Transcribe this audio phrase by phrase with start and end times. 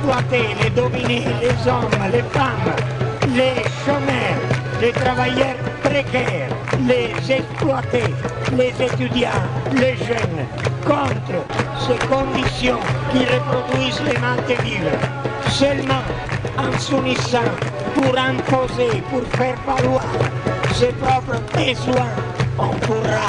[0.00, 2.74] exploiter, les dominer, les hommes, les femmes,
[3.34, 4.40] les chômeurs,
[4.80, 6.48] les travailleurs précaires,
[6.86, 8.14] les exploités,
[8.56, 9.28] les étudiants,
[9.74, 10.46] les jeunes,
[10.86, 11.44] contre
[11.80, 12.78] ces conditions
[13.12, 14.96] qui reproduisent les de vivre.
[15.48, 16.04] Seulement
[16.56, 17.52] en s'unissant
[17.94, 20.04] pour imposer, pour faire valoir
[20.74, 22.10] ses propres besoins,
[22.58, 23.28] on pourra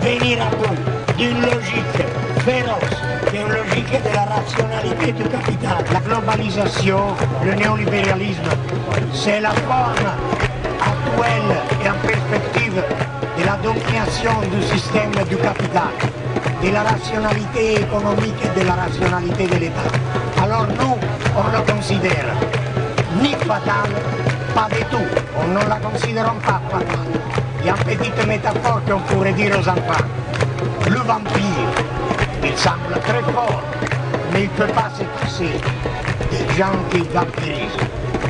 [0.00, 2.04] venir à bout d'une logique
[2.44, 3.07] féroce,
[3.48, 5.24] d'une logique de la rationalité du.
[5.92, 7.00] La globalisation,
[7.44, 8.42] le néolibéralisme,
[9.12, 10.08] c'est la forme
[10.80, 12.82] actuelle et en perspective
[13.38, 15.94] de la domination du système du capital,
[16.62, 20.42] de la rationalité économique et de la rationalité de l'État.
[20.42, 20.66] Alors
[21.36, 22.26] on le considère
[23.22, 23.90] ni fatal,
[24.54, 25.08] pas du tout.
[25.40, 26.98] On ne la considère pas fatale.
[27.60, 30.04] Il y a une petite métaphore qu'on pourrait dire aux enfants.
[30.88, 31.67] Le vampire,
[32.44, 33.62] il semble très fort,
[34.32, 35.50] mais il ne peut pas se passer
[36.30, 37.86] des gens qui vampirisent.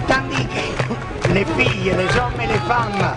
[0.06, 3.15] Tandis que les filles, les hommes et les femmes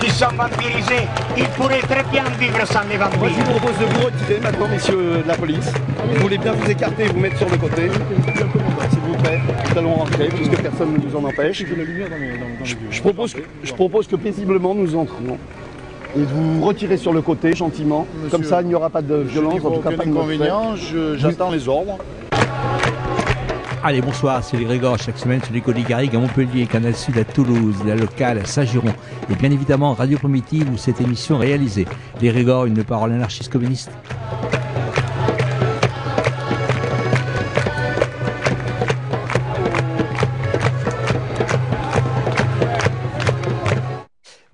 [0.00, 3.18] qui sont vampirisés, ils pourraient très bien vivre sans les vampires.
[3.18, 5.72] Moi, je vous propose de vous retirer maintenant, messieurs de la police.
[6.08, 7.90] Vous voulez bien vous écarter et vous mettre sur le côté.
[8.90, 11.64] S'il vous plaît, nous allons rentrer puisque personne ne nous en empêche.
[12.64, 15.38] Je, je propose, que, je propose que paisiblement nous entrions
[16.16, 18.06] et de vous retirer sur le côté gentiment.
[18.30, 20.74] Comme ça, il n'y aura pas de violence, en tout cas pas de inconvénient.
[21.16, 21.98] J'attends les ordres.
[23.84, 27.24] Allez, bonsoir, c'est les Grégor, chaque semaine sur l'école Garrigue à Montpellier, Canal Sud à
[27.24, 28.92] Toulouse, la locale à Saint-Giron,
[29.28, 31.86] et bien évidemment Radio Primitive où cette émission est réalisée.
[32.20, 33.90] Les Grégor, une parole anarchiste communiste.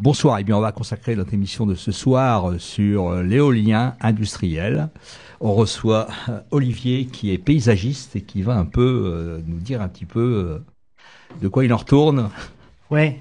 [0.09, 3.23] Bonsoir, et eh bien on va consacrer notre émission de ce soir euh, sur euh,
[3.23, 4.89] l'éolien industriel.
[5.39, 9.89] On reçoit euh, Olivier qui est paysagiste et qui va un peu nous dire un
[9.89, 10.63] petit peu
[11.43, 12.31] de quoi il en retourne.
[12.91, 13.21] Ouais.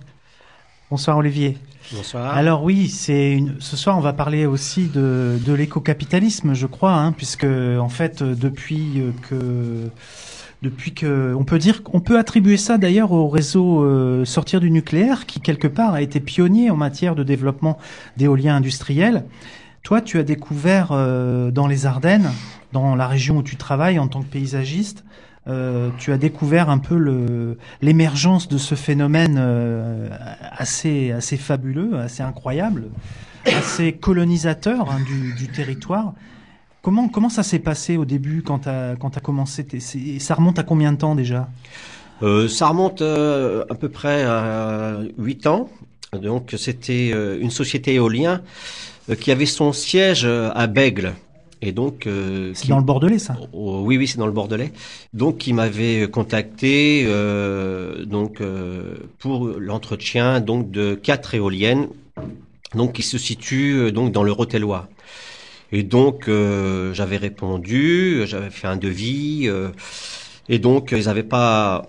[0.90, 1.58] Bonsoir Olivier.
[1.92, 2.34] Bonsoir.
[2.34, 3.60] Alors oui, c'est une...
[3.60, 8.24] ce soir on va parler aussi de, de l'écocapitalisme, je crois, hein, puisque en fait
[8.24, 9.90] depuis que
[10.62, 14.72] depuis que on peut dire qu'on peut attribuer ça d'ailleurs au réseau euh, sortir du
[14.72, 17.78] nucléaire qui quelque part a été pionnier en matière de développement
[18.18, 19.26] d'éolien industriel.
[19.84, 22.32] Toi, tu as découvert euh, dans les Ardennes,
[22.74, 25.06] dans la région où tu travailles en tant que paysagiste,
[25.48, 29.40] euh, tu as découvert un peu l'émergence de ce phénomène
[30.42, 32.86] assez assez fabuleux, assez incroyable,
[33.46, 36.14] assez colonisateur hein, du, du territoire.
[36.88, 39.68] Comment, comment ça s'est passé au début quand tu as, quand as commencé
[40.20, 41.50] Ça remonte à combien de temps déjà?
[42.24, 45.70] Euh, Ça remonte euh, à peu près à 8 ans.
[46.14, 48.42] Donc c'était euh, une société éolienne
[49.20, 51.16] qui avait son siège à Bègle.
[51.62, 52.08] Et donc,
[52.54, 53.36] c'est dans le Bordelais, ça?
[53.52, 54.72] Oui, oui, c'est dans le Bordelais.
[55.14, 57.06] Donc, il m'avait contacté
[58.06, 58.42] donc
[59.18, 61.88] pour l'entretien donc de quatre éoliennes,
[62.76, 64.88] donc qui se situent donc dans le Rotellois.
[65.72, 69.70] Et donc euh, j'avais répondu, j'avais fait un devis, euh,
[70.48, 71.88] et donc ils n'avaient pas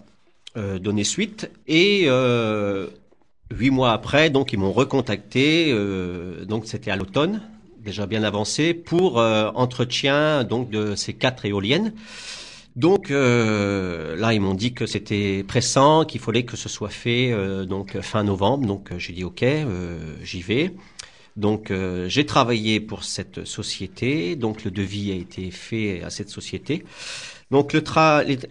[0.56, 1.50] euh, donné suite.
[1.66, 2.08] Et
[3.50, 5.74] huit mois après, donc ils m'ont recontacté,
[6.46, 7.40] donc c'était à l'automne,
[7.78, 11.92] déjà bien avancé, pour entretien donc de ces quatre éoliennes.
[12.76, 17.34] Donc là, ils m'ont dit que c'était pressant, qu'il fallait que ce soit fait
[17.66, 18.66] donc fin novembre.
[18.66, 19.44] Donc j'ai dit ok,
[20.22, 20.72] j'y vais.
[21.38, 26.30] Donc euh, j'ai travaillé pour cette société, donc le devis a été fait à cette
[26.30, 26.84] société.
[27.52, 27.82] Donc le,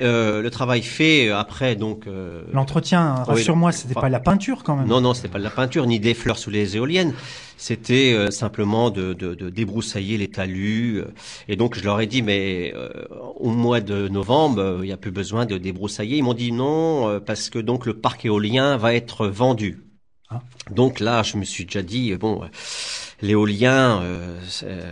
[0.02, 4.88] euh, le travail fait après donc euh, l'entretien rassure-moi c'était pas la peinture quand même.
[4.88, 7.14] non non c'était pas de la peinture ni des fleurs sous les éoliennes.
[7.58, 11.04] C'était simplement de, de, de, débroussailler les talus
[11.48, 12.74] et donc je leur ai dit mais
[13.36, 16.18] au mois de novembre il n'y a plus besoin de débroussailler.
[16.18, 19.87] Ils m'ont dit non parce que donc le parc éolien va être vendu.
[20.72, 22.42] Donc là, je me suis déjà dit, bon,
[23.22, 24.40] l'éolien, euh,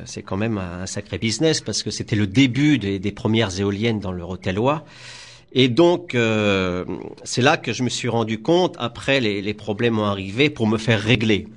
[0.06, 4.12] c'est quand même un sacré business parce que c'était le début des, premières éoliennes dans
[4.12, 4.86] le Rotellois.
[5.52, 6.86] Et donc, euh,
[7.24, 10.68] c'est là que je me suis rendu compte, après les, les problèmes ont arrivé, pour
[10.68, 11.48] me faire régler.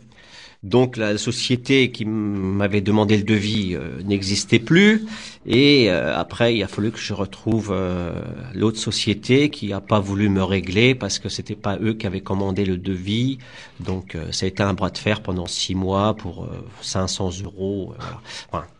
[0.64, 5.06] Donc la société qui m'avait demandé le devis euh, n'existait plus.
[5.46, 8.20] Et euh, après, il a fallu que je retrouve euh,
[8.54, 12.22] l'autre société qui n'a pas voulu me régler parce que c'était pas eux qui avaient
[12.22, 13.38] commandé le devis.
[13.78, 16.48] Donc ça a été un bras de fer pendant six mois pour
[16.80, 17.94] 500 euros.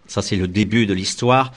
[0.07, 1.53] Ça, c'est le début de l'histoire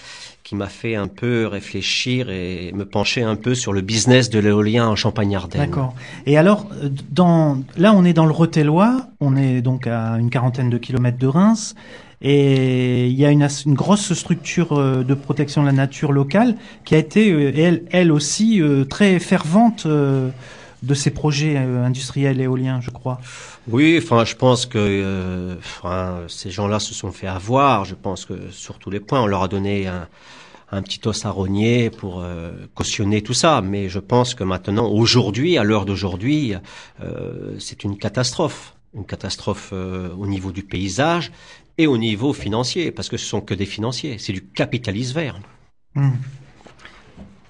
[0.51, 4.37] qui m'a fait un peu réfléchir et me pencher un peu sur le business de
[4.37, 5.61] l'éolien en Champagne-Ardenne.
[5.61, 5.93] D'accord.
[6.25, 10.29] Et alors, euh, dans, là, on est dans le Rotellois, on est donc à une
[10.29, 11.73] quarantaine de kilomètres de Reims,
[12.21, 16.57] et il y a une, une grosse structure euh, de protection de la nature locale
[16.83, 22.89] qui a été, euh, elle, elle aussi, très fervente de ces projets industriels éoliens, je
[22.89, 23.21] crois.
[23.69, 27.85] Oui, enfin, je pense que enfin, ces gens-là se sont fait avoir.
[27.85, 30.07] Je pense que sur tous les points, on leur a donné un,
[30.71, 33.61] un petit os à rogner pour euh, cautionner tout ça.
[33.61, 36.53] Mais je pense que maintenant, aujourd'hui, à l'heure d'aujourd'hui,
[37.03, 38.75] euh, c'est une catastrophe.
[38.93, 41.31] Une catastrophe euh, au niveau du paysage
[41.77, 44.17] et au niveau financier, parce que ce sont que des financiers.
[44.17, 45.39] C'est du capitalisme vert.
[45.95, 46.11] Hmm.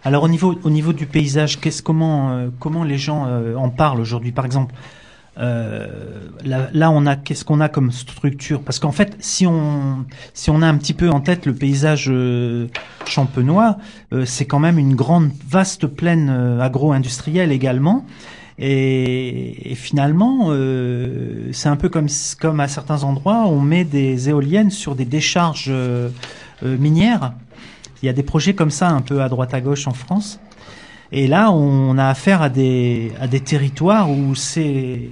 [0.03, 4.31] Alors au niveau au niveau du paysage, qu'est-ce comment comment les gens en parlent aujourd'hui?
[4.31, 4.73] Par exemple,
[5.39, 5.87] euh,
[6.43, 8.61] là, on a qu'est-ce qu'on a comme structure?
[8.61, 12.07] Parce qu'en fait, si on si on a un petit peu en tête le paysage
[12.09, 12.67] euh,
[13.05, 13.77] champenois,
[14.13, 16.29] euh, c'est quand même une grande vaste plaine
[16.59, 18.05] agro-industrielle également.
[18.63, 20.51] Et, finalement,
[21.51, 22.07] c'est un peu comme
[22.39, 25.71] comme à certains endroits, on met des éoliennes sur des décharges
[26.61, 27.33] minières.
[28.03, 30.39] Il y a des projets comme ça un peu à droite à gauche en France.
[31.11, 35.09] Et là, on a affaire à des, à des territoires où c'est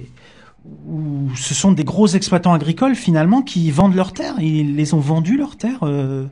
[0.86, 4.36] où ce sont des gros exploitants agricoles finalement qui vendent leurs terres.
[4.40, 5.82] Ils les ont vendues leurs terres.
[5.82, 6.26] Euh,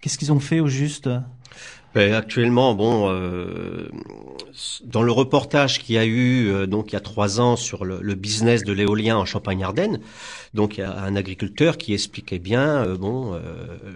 [0.00, 1.08] qu'est-ce qu'ils ont fait au juste?
[1.94, 3.88] Ben, actuellement, bon, euh,
[4.84, 7.86] dans le reportage qu'il y a eu euh, donc il y a trois ans sur
[7.86, 10.00] le, le business de l'éolien en Champagne-Ardenne,
[10.52, 13.38] donc il y a un agriculteur qui expliquait bien, bon,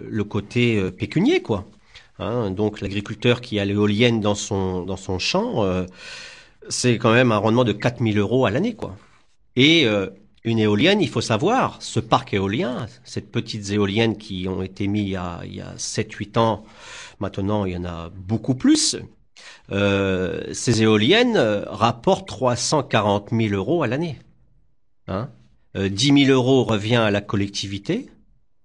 [0.09, 1.67] le côté pécunier quoi.
[2.19, 5.85] Hein, donc l'agriculteur qui a l'éolienne dans son dans son champ, euh,
[6.69, 8.95] c'est quand même un rendement de 4000 euros à l'année, quoi.
[9.55, 10.07] Et euh,
[10.43, 15.03] une éolienne, il faut savoir, ce parc éolien, ces petites éoliennes qui ont été mises
[15.03, 16.63] il y a, il y a 7-8 ans,
[17.19, 18.97] maintenant il y en a beaucoup plus,
[19.71, 21.37] euh, ces éoliennes
[21.67, 24.19] rapportent 340 000 euros à l'année.
[25.07, 25.29] Hein
[25.75, 28.09] 10 000 euros revient à la collectivité,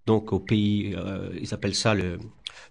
[0.07, 0.97] donc au pays,
[1.41, 2.19] ils appellent ça le,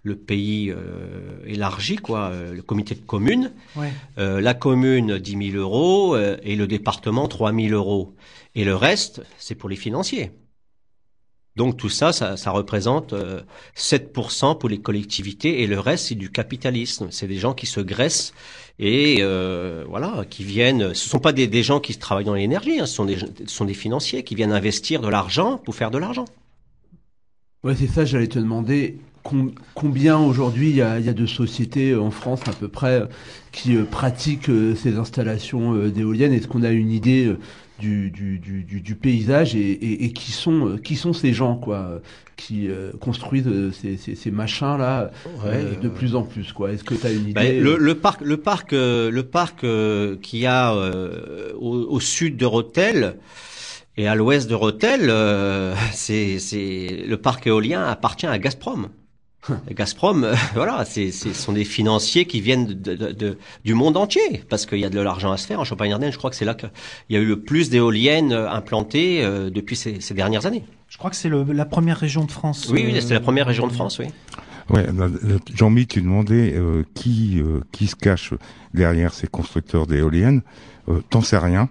[0.06, 3.52] le pays euh, élargi, quoi, euh, le comité de communes.
[4.18, 8.14] Euh, la commune 10 000 euros et le département 3 000 euros.
[8.54, 10.30] Et le reste, c'est pour les financiers.
[11.56, 13.14] Donc tout ça, ça, ça représente
[13.74, 17.08] 7% pour les collectivités et le reste, c'est du capitalisme.
[17.10, 18.34] C'est des gens qui se graissent
[18.78, 19.22] et
[19.88, 20.94] voilà, qui viennent.
[20.94, 23.26] Ce sont pas des, des gens qui travaillent dans l'énergie, hein, ce, sont des, ce
[23.46, 26.26] sont des financiers qui viennent investir de l'argent pour faire de l'argent.
[27.64, 28.98] Ouais, c'est ça, j'allais te demander
[29.74, 33.02] combien aujourd'hui il y, a, de sociétés en France à peu près
[33.52, 36.32] qui euh, pratiquent euh, ces installations euh, d'éoliennes?
[36.32, 37.34] Est-ce qu'on a une idée
[37.78, 42.00] du, du, paysage et, qui sont qui sont ces gens quoi
[42.36, 42.68] qui
[43.00, 45.10] construisent ces, machins là
[45.82, 46.72] de plus en plus quoi?
[46.72, 49.66] Est-ce que tu as une ben, idée le, parc le parc le parc
[50.22, 50.74] qui a
[51.58, 53.16] au, sud de Rotel
[53.98, 55.12] et à l'ouest de Rotel,
[55.92, 56.38] c'est
[57.06, 58.88] le parc éolien appartient à Gazprom.
[59.70, 64.66] Gazprom, euh, voilà, c'est, ce sont des financiers qui viennent de, du monde entier, parce
[64.66, 65.60] qu'il y a de l'argent à se faire.
[65.60, 66.70] En Champagne-Ardenne, je crois que c'est là qu'il
[67.10, 70.64] y a eu le plus d'éoliennes euh, implantées euh, depuis ces, dernières années.
[70.88, 72.68] Je crois que c'est la première région de France.
[72.70, 74.06] Oui, oui c'est la première région de France, oui.
[74.70, 74.86] Ouais,
[75.54, 76.60] Jean-Mi, tu demandais
[76.94, 77.40] qui
[77.70, 78.32] qui se cache
[78.74, 80.42] derrière ces constructeurs d'éoliennes.
[81.10, 81.68] T'en sais rien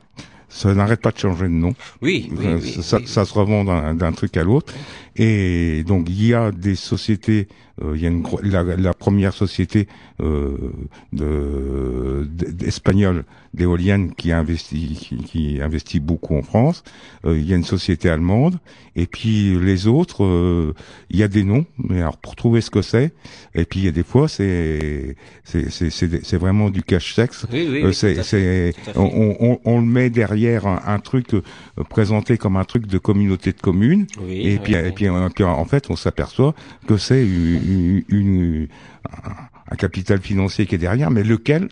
[0.56, 1.74] ça n'arrête pas de changer de nom.
[2.02, 4.74] Oui, oui, ça, ça, se revend d'un truc à l'autre.
[5.16, 7.48] Et donc il y a des sociétés,
[7.82, 9.88] euh, il y a une, la, la première société
[10.22, 10.56] euh,
[11.12, 12.26] de,
[12.66, 16.86] espagnole d'éoliennes qui investit qui, qui, investit beaucoup en France.
[17.26, 18.60] Euh, il y a une société allemande
[18.96, 20.74] et puis les autres, euh,
[21.10, 23.14] il y a des noms, mais alors pour trouver ce que c'est.
[23.56, 27.46] Et puis il y a des fois c'est c'est c'est vraiment du cash sexe.
[27.52, 31.28] Oui, oui, c'est on, on, on, le met derrière un, un truc
[31.90, 34.08] présenté comme un truc de communauté de communes.
[34.30, 36.54] et puis et puis en fait, on s'aperçoit
[36.88, 38.68] que c'est une,
[39.70, 41.70] un capital financier qui est derrière, mais lequel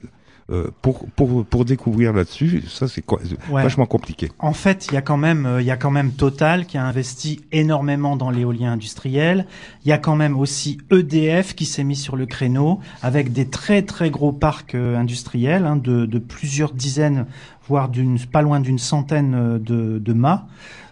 [0.51, 3.03] euh, pour, pour, pour découvrir là-dessus, ça c'est
[3.49, 4.29] vachement compliqué.
[4.39, 6.83] En fait, il y a quand même euh, y a quand même Total qui a
[6.83, 9.47] investi énormément dans l'éolien industriel.
[9.85, 13.47] Il y a quand même aussi EDF qui s'est mis sur le créneau avec des
[13.47, 17.25] très très gros parcs euh, industriels hein, de, de plusieurs dizaines,
[17.69, 20.47] voire d'une pas loin d'une centaine de, de mâts.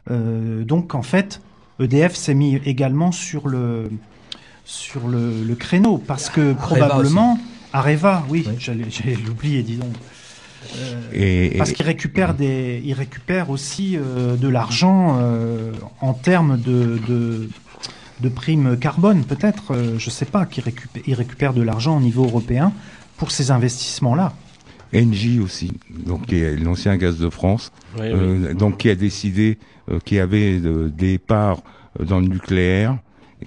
[0.09, 1.41] Euh, donc en fait,
[1.81, 3.89] EDF s'est mis également sur le
[4.63, 7.37] sur le, créneau parce que probablement
[7.73, 8.85] Areva, oui, j'allais
[9.25, 9.91] l'oublier, disons.
[11.15, 15.71] Euh, parce qu'il récupère des, il récupère aussi euh, de l'argent euh,
[16.01, 16.99] en termes de,
[18.21, 21.99] de primes carbone, peut-être, euh, je sais pas, qui récupère, ils récupèrent de l'argent au
[21.99, 22.71] niveau européen
[23.17, 24.33] pour ces investissements-là.
[24.93, 29.57] Engie aussi, donc qui est l'ancien Gaz de France, Oui, euh, donc qui a décidé,
[29.89, 31.61] euh, qui avait de- des parts
[31.99, 32.97] euh, dans le nucléaire,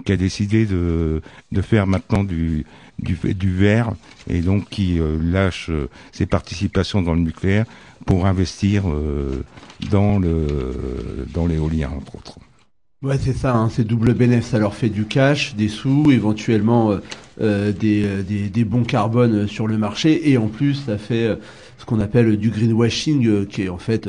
[0.05, 1.21] qui a décidé de,
[1.53, 2.65] de faire maintenant du,
[2.99, 3.93] du, du vert,
[4.29, 7.67] et donc qui euh, lâche euh, ses participations dans le nucléaire
[8.07, 9.43] pour investir euh,
[9.91, 12.39] dans le dans l'éolien entre autres.
[13.05, 14.49] Ouais, c'est ça, hein, c'est double bénéfice.
[14.49, 16.99] Ça leur fait du cash, des sous, éventuellement euh,
[17.43, 20.31] euh, des, euh, des, des bons carbone euh, sur le marché.
[20.31, 21.39] Et en plus, ça fait
[21.77, 24.09] ce qu'on appelle du greenwashing, qui est en fait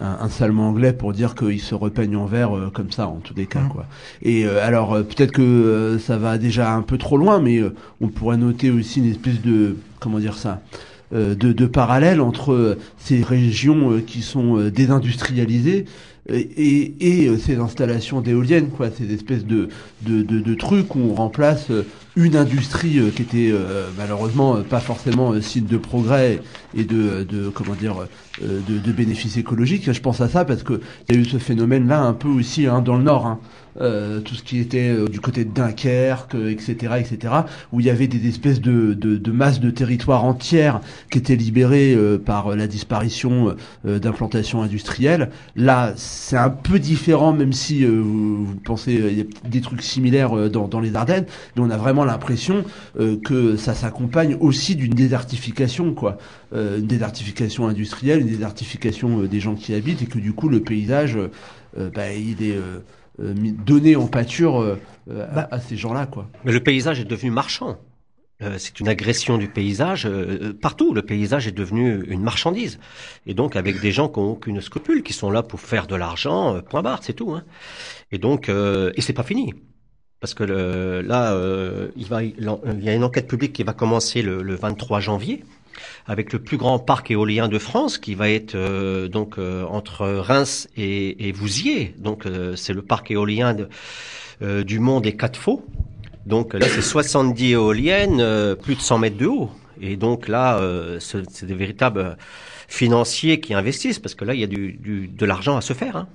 [0.00, 3.08] un, un sale mot anglais pour dire qu'ils se repeignent en vert euh, comme ça,
[3.08, 3.62] en tous les cas.
[3.62, 3.68] Mhm.
[3.70, 3.86] quoi.
[4.22, 7.60] Et euh, alors, euh, peut-être que ça va déjà un peu trop loin, mais
[8.00, 9.76] on pourrait noter aussi une espèce de...
[9.98, 10.62] Comment dire ça
[11.10, 15.86] de, de parallèle entre ces régions qui sont désindustrialisées
[16.30, 19.68] et, euh, ces installations d'éoliennes, quoi, ces espèces de,
[20.02, 21.86] de, de, de trucs où on remplace euh,
[22.18, 26.40] une industrie euh, qui était euh, malheureusement euh, pas forcément signe de progrès
[26.76, 27.94] et de, de comment dire
[28.42, 29.90] de, de bénéfices écologiques.
[29.90, 32.66] Je pense à ça parce que il y a eu ce phénomène-là un peu aussi
[32.66, 33.26] hein, dans le Nord.
[33.26, 33.40] Hein.
[33.80, 37.34] Euh, tout ce qui était du côté de Dunkerque, euh, etc., etc.,
[37.72, 40.80] où il y avait des espèces de, de, de masses de territoires entières
[41.12, 45.30] qui étaient libérées par la disparition d'implantations industrielles.
[45.54, 49.82] Là, c'est un peu différent, même si vous, vous pensez il y a des trucs
[49.82, 52.64] similaires dans, dans les Ardennes, mais on a vraiment l'impression
[52.98, 56.18] euh, que ça s'accompagne aussi d'une désertification, quoi,
[56.52, 60.32] Euh, une désertification industrielle, une désertification euh, des gens qui y habitent, et que du
[60.32, 61.16] coup le paysage,
[61.76, 62.78] bah, il est euh,
[63.20, 63.34] euh,
[63.64, 64.76] donné en pâture à-
[65.34, 65.48] Bah.
[65.50, 66.28] à, ces gens-là, quoi.
[66.44, 67.76] Mais le paysage est devenu marchand.
[68.40, 70.94] Euh, c'est une agression du paysage euh, partout.
[70.94, 72.78] Le paysage est devenu une marchandise.
[73.26, 75.96] Et donc avec des gens qui n'ont aucune scrupule, qui sont là pour faire de
[75.96, 77.32] l'argent, euh, point barre, c'est tout.
[77.32, 77.42] Hein.
[78.12, 79.52] Et donc, euh, et c'est pas fini.
[80.20, 82.34] Parce que le, là, euh, il, va, il
[82.82, 85.44] y a une enquête publique qui va commencer le, le 23 janvier
[86.06, 90.06] avec le plus grand parc éolien de France qui va être euh, donc euh, entre
[90.08, 91.94] Reims et, et Vouziers.
[91.98, 93.68] Donc euh, c'est le parc éolien de,
[94.42, 95.64] euh, du monde des quatre faux.
[96.26, 99.50] Donc là c'est 70 éoliennes, euh, plus de 100 mètres de haut.
[99.80, 102.16] Et donc là euh, c'est c'est des véritables
[102.66, 105.74] financiers qui investissent parce que là il y a du, du- de l'argent à se
[105.74, 105.96] faire.
[105.96, 106.08] Hein.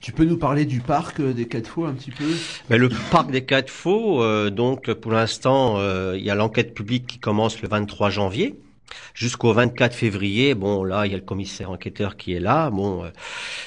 [0.00, 2.24] Tu peux nous parler du parc euh, des quatre fois un petit peu?
[2.70, 6.74] Mais le parc des quatre faux, euh, donc pour l'instant, euh, il y a l'enquête
[6.74, 8.54] publique qui commence le 23 janvier
[9.14, 10.54] jusqu'au 24 février.
[10.54, 12.70] Bon, là, il y a le commissaire enquêteur qui est là.
[12.70, 13.10] Bon, de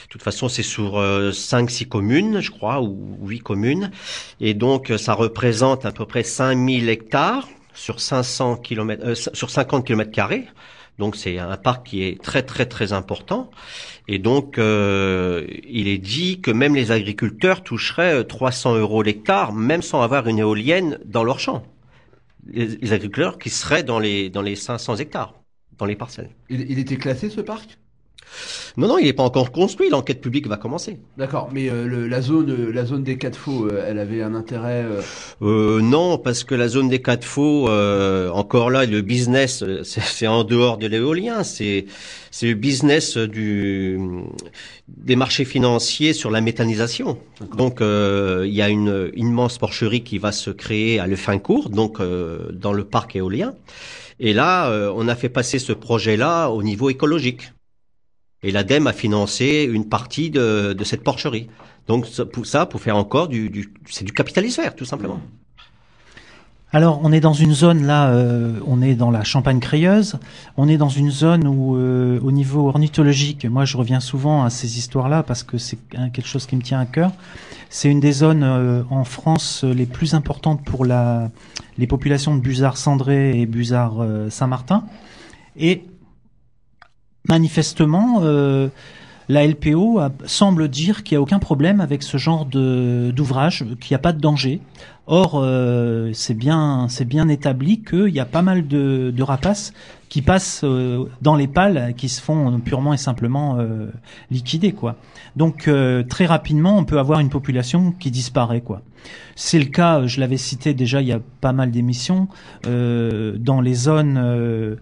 [0.09, 3.91] toute façon, c'est sur euh, 5-6 communes, je crois, ou 8 communes.
[4.39, 7.48] Et donc, ça représente à peu près 5000 hectares
[7.79, 10.45] sur 500 km, euh, sur 50 km carrés.
[11.00, 13.50] Donc, c'est un parc qui est très, très, très important.
[14.10, 19.53] Et donc, euh, il est dit que même les agriculteurs toucheraient euh, 300 euros l'hectare,
[19.53, 21.63] même sans avoir une éolienne dans leur champ.
[22.51, 25.34] Les, agriculteurs qui seraient dans les, dans les 500 hectares,
[25.77, 26.32] dans les parcelles.
[26.50, 27.77] il était classé ce parc?
[28.77, 31.00] Non, non, il n'est pas encore construit, l'enquête publique va commencer.
[31.17, 34.21] D'accord, mais euh, le- la zone, euh, la zone des quatre faux, euh, elle avait
[34.21, 34.83] un intérêt.
[34.86, 35.01] euh,
[35.41, 40.27] Euh, non, parce que la zone des quatre faux, euh, encore là, le business, c'est
[40.27, 41.86] en dehors de l'éolien, c'est
[42.31, 44.00] c'est le business du
[44.88, 47.17] des marchés financiers sur la méthanisation.
[47.57, 52.00] Donc, euh, il y a une immense porcherie qui va se créer à Lefincourt, donc
[52.00, 53.53] euh, dans le parc éolien.
[54.19, 57.51] Et là, euh, on a fait passer ce projet-là au niveau écologique.
[58.43, 61.48] Et l'ADEME a financé une partie de, cette porcherie.
[61.88, 65.19] Donc pour ça, pour faire encore du, c'est du capitalisme vert, tout simplement.
[66.72, 70.19] Alors, on est dans une zone là, euh, on est dans la Champagne crayeuse.
[70.55, 74.51] On est dans une zone où, euh, au niveau ornithologique, moi je reviens souvent à
[74.51, 77.12] ces histoires-là parce que c'est quelque chose qui me tient à cœur.
[77.72, 81.31] C'est une des zones euh, en France les plus importantes pour la,
[81.79, 84.84] les populations de busards cendrés et busards Saint-Martin.
[85.58, 85.86] Et
[87.27, 88.69] manifestement, euh,
[89.27, 93.95] la LPO semble dire qu'il n'y a aucun problème avec ce genre d'ouvrage, qu'il n'y
[93.95, 94.59] a pas de danger.
[95.05, 96.88] Or, euh, c'est bien,
[97.29, 99.73] établi qu'il y a pas mal de, rapaces
[100.07, 103.59] qui passent euh, dans les pales, qui se font purement et simplement
[104.31, 104.73] liquider.
[105.35, 105.69] Donc,
[106.09, 108.63] très rapidement, on peut avoir une population qui disparaît.
[109.35, 112.29] C'est le cas, je l'avais cité déjà il y a pas mal d'émissions,
[112.63, 114.77] dans les zones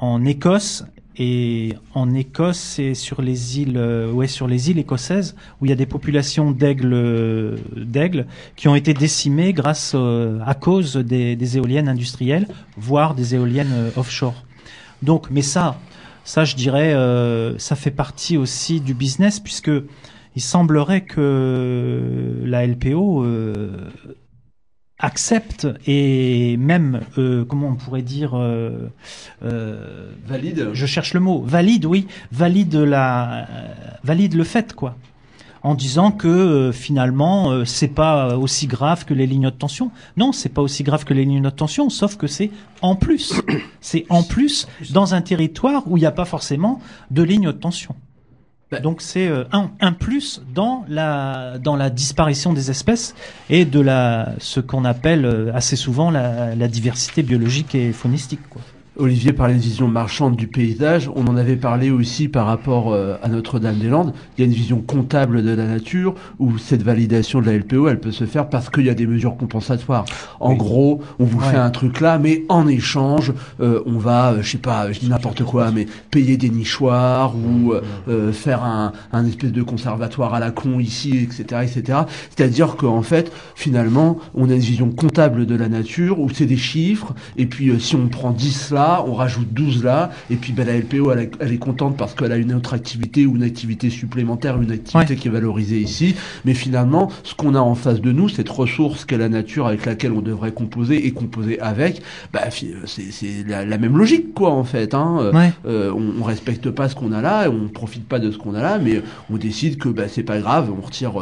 [0.00, 0.84] en Écosse
[1.18, 5.68] et en Écosse et sur les îles, euh, ouais, sur les îles écossaises où il
[5.68, 8.26] y a des populations d'aigles, euh, d'aigles
[8.56, 14.44] qui ont été décimées grâce euh, à cause des, éoliennes industrielles, voire des éoliennes offshore.
[15.02, 15.78] Donc, mais ça,
[16.24, 16.94] ça, je dirais,
[17.58, 19.70] ça fait partie aussi du business puisque
[20.34, 23.26] il semblerait que la LPO
[25.02, 28.88] accepte et même euh, comment on pourrait dire euh,
[29.44, 30.70] euh, Valide.
[30.72, 33.46] je cherche le mot valide oui valide la
[34.04, 34.96] valide le fait quoi
[35.62, 39.90] en disant que euh, finalement euh, c'est pas aussi grave que les lignes de tension.
[40.16, 43.40] Non, c'est pas aussi grave que les lignes de tension, sauf que c'est en plus.
[43.80, 46.80] c'est en plus dans un territoire où il n'y a pas forcément
[47.10, 47.94] de lignes de tension.
[48.72, 48.80] Bah.
[48.80, 53.14] Donc c'est euh, un, un plus dans la dans la disparition des espèces
[53.50, 58.40] et de la ce qu'on appelle euh, assez souvent la, diversité biologique et faunistique.
[58.48, 58.62] Quoi.
[58.98, 61.10] Olivier parlait de vision marchande du paysage.
[61.16, 64.12] On en avait parlé aussi par rapport euh, à Notre-Dame-des-Landes.
[64.36, 67.88] Il y a une vision comptable de la nature où cette validation de la LPO,
[67.88, 70.04] elle peut se faire parce qu'il y a des mesures compensatoires.
[70.40, 70.58] En Oui.
[70.58, 71.46] gros, on vous Ouais.
[71.52, 73.32] fait un truc là, mais en échange,
[73.62, 77.34] euh, on va, euh, je sais pas, je dis n'importe quoi, mais payer des nichoirs
[77.34, 77.72] ou
[78.08, 82.00] euh, faire un, un espèce de conservatoire à la con ici, etc., etc.
[82.36, 86.58] C'est-à-dire qu'en fait, finalement, on a une vision comptable de la nature où c'est des
[86.58, 90.66] chiffres, et puis si on prend 10 là, on rajoute 12 là, et puis ben,
[90.66, 93.42] la LPO, elle, est- elle est contente parce qu'elle a une autre activité ou une
[93.42, 96.14] activité supplémentaire, une activité qui est valorisée ici.
[96.44, 99.86] Mais finalement, ce qu'on a en face de nous, cette ressource qu'est la nature avec
[99.86, 104.50] laquelle on devrait composer et composer avec, bah, c'est c'est la, la même logique, quoi,
[104.52, 104.94] en fait.
[104.94, 105.18] Hein.
[105.20, 105.52] Euh, Ouais.
[105.66, 108.54] euh, on, on respecte pas ce qu'on a là, on profite pas de ce qu'on
[108.54, 111.12] a là, mais on décide que bah, c'est pas grave, on retire,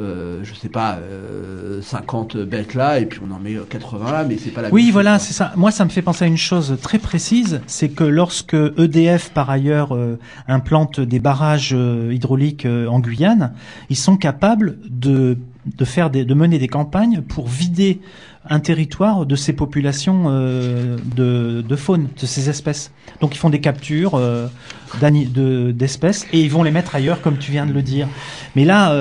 [0.00, 4.24] euh, je sais pas, euh, 50 bêtes là, et puis on en met 80 là,
[4.28, 5.52] mais c'est pas la Oui, voilà, c'est ça.
[5.56, 9.50] Moi, ça me fait penser à une chose très précise, c'est que lorsque EDF, par
[9.50, 13.52] ailleurs, euh, implante des barrages euh, hydrauliques euh, en Guyane,
[13.88, 15.36] ils sont capables de
[15.66, 18.00] de faire des, de mener des campagnes pour vider
[18.48, 22.92] un territoire de ces populations de, de faune, de ces espèces.
[23.20, 24.18] Donc ils font des captures
[25.74, 28.08] d'espèces et ils vont les mettre ailleurs, comme tu viens de le dire.
[28.56, 28.94] Mais là,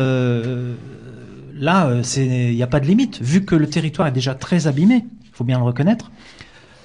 [1.55, 5.05] là, il n'y a pas de limite, vu que le territoire est déjà très abîmé.
[5.23, 6.11] Il faut bien le reconnaître.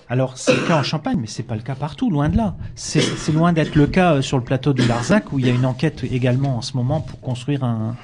[0.08, 2.54] Alors c'est le cas en Champagne, mais c'est pas le cas partout, loin de là.
[2.74, 5.52] C'est loin d'être le cas euh, sur le plateau de Larzac où il y a
[5.52, 7.96] une enquête également en ce moment pour construire un,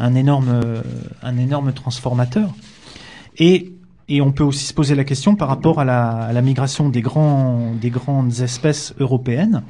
[0.00, 0.82] euh,
[1.36, 2.54] énorme transformateur.
[3.38, 3.72] Et
[4.20, 7.90] on peut aussi se poser la question par rapport à la, migration des grands des
[7.90, 9.62] grandes espèces européennes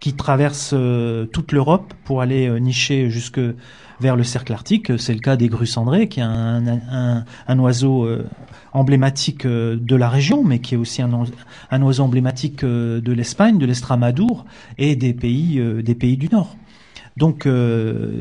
[0.00, 3.40] qui traversent euh, toute l'Europe pour aller nicher jusque
[4.00, 4.98] vers le cercle arctique.
[4.98, 7.24] C'est le cas des grues cendrées, qui est un,
[7.58, 8.26] oiseau euh,
[8.72, 11.32] emblématique euh, de la région, mais qui est aussi un, oise-
[11.70, 14.44] un oiseau emblématique euh, de l'Espagne, de l'Estramadour
[14.78, 16.56] et des pays, du Nord.
[17.16, 17.46] Donc,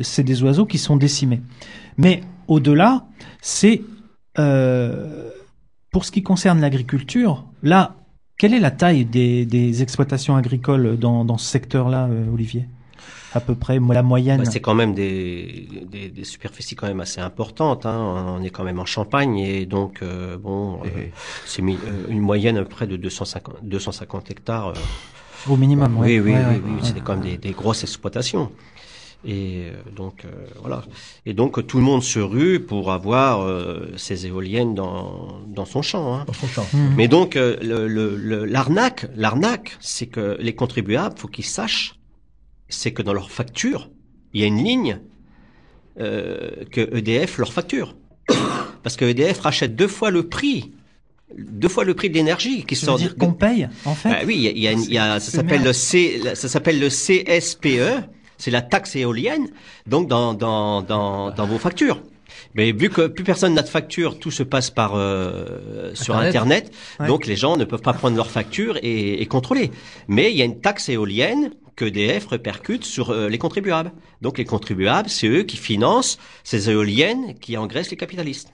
[0.01, 1.41] c'est des oiseaux qui sont décimés.
[1.97, 3.05] Mais au-delà,
[3.41, 3.83] c'est
[4.35, 7.95] pour ce qui concerne l'agriculture, là,
[8.37, 12.67] quelle est la taille des, exploitations agricoles dans, ce secteur-là, Olivier?
[13.33, 14.43] À peu près la moyenne.
[14.43, 17.85] Bah, c'est quand même des, des, des superficies quand même assez importantes.
[17.85, 18.35] Hein.
[18.37, 21.05] On est quand même en Champagne et donc euh, bon, euh,
[21.45, 24.67] c'est mi- euh, une moyenne à peu près de 250, 250 hectares.
[24.69, 24.73] euh.
[25.49, 26.19] Au minimum, Oui, ouais.
[26.19, 26.79] oui, Ouais, oui, ouais, oui, ouais.
[26.83, 28.51] c'est quand même des, des grosses exploitations.
[29.23, 30.29] Et donc euh,
[30.61, 30.83] voilà.
[31.27, 35.83] Et donc tout le monde se rue pour avoir euh, ces éoliennes dans dans son
[35.83, 36.15] champ.
[36.15, 36.23] Hein.
[36.25, 36.65] Dans son champ.
[36.73, 36.93] Mhm.
[36.97, 41.95] Mais donc euh, le- le- le- l'arnaque, l'arnaque, c'est que les contribuables, faut qu'ils sachent,
[42.71, 43.89] c'est que dans leur facture,
[44.33, 44.99] il y a une ligne
[45.99, 47.95] euh, que EDF leur facture,
[48.83, 50.71] parce que EDF rachète deux fois le prix,
[51.37, 52.97] deux fois le prix de l'énergie qui sort.
[52.97, 54.97] dire qu'on paye, en fait bah oui, il y a, y a une- il y
[54.97, 58.03] a- ça s'appelle le C, ça s'appelle le CSPE,
[58.37, 59.47] c'est la taxe éolienne,
[59.85, 62.01] donc dans dans dans, dans vos factures.
[62.55, 66.65] Mais vu que plus personne n'a de facture, tout se passe par euh, sur Internet.
[66.67, 67.07] Internet, Ouais.
[67.07, 69.71] donc les gens ne peuvent pas prendre leur facture et, et contrôler.
[70.07, 73.91] Mais il y a une taxe éolienne que EDF répercute sur euh, les contribuables.
[74.21, 78.53] Donc les contribuables, c'est eux qui financent ces éoliennes qui engraissent les capitalistes.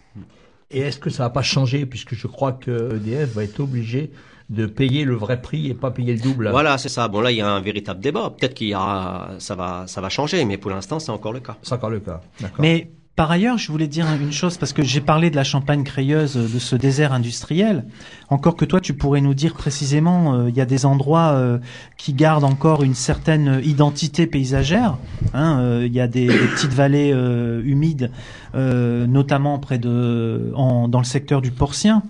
[0.71, 4.11] Et est-ce que ça va pas changer puisque je crois que EDF va être obligé
[4.49, 6.49] de payer le vrai prix et pas payer le double?
[6.49, 7.09] Voilà, c'est ça.
[7.09, 8.33] Bon là, il y a un véritable débat.
[8.37, 11.41] Peut-être qu'il y aura, ça va, ça va changer, mais pour l'instant, c'est encore le
[11.41, 11.57] cas.
[11.63, 12.21] C'est encore le cas.
[12.39, 12.59] D'accord.
[12.59, 15.83] Mais par ailleurs, je voulais dire une chose, parce que j'ai parlé de la Champagne
[15.83, 17.83] crayeuse, de ce désert industriel.
[18.29, 21.57] Encore que toi, tu pourrais nous dire précisément, euh, il y a des endroits euh,
[21.97, 24.99] qui gardent encore une certaine identité paysagère.
[25.33, 28.11] hein, euh, Il y a des, des petites vallées euh, humides,
[28.53, 32.03] euh, notamment près de, en, dans le secteur du Porcien,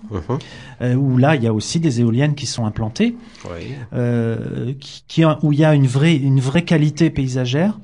[0.82, 3.16] euh, où là, il y a aussi des éoliennes qui sont implantées
[3.46, 3.68] Oui.
[3.94, 7.78] euh, qui, qui- où il y a une vraie, une vraie qualité paysagère.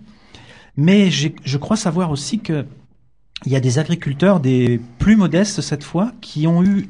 [0.76, 2.66] Mais je crois savoir aussi que
[3.46, 6.88] il y a des agriculteurs, des plus modestes cette fois, qui ont eu,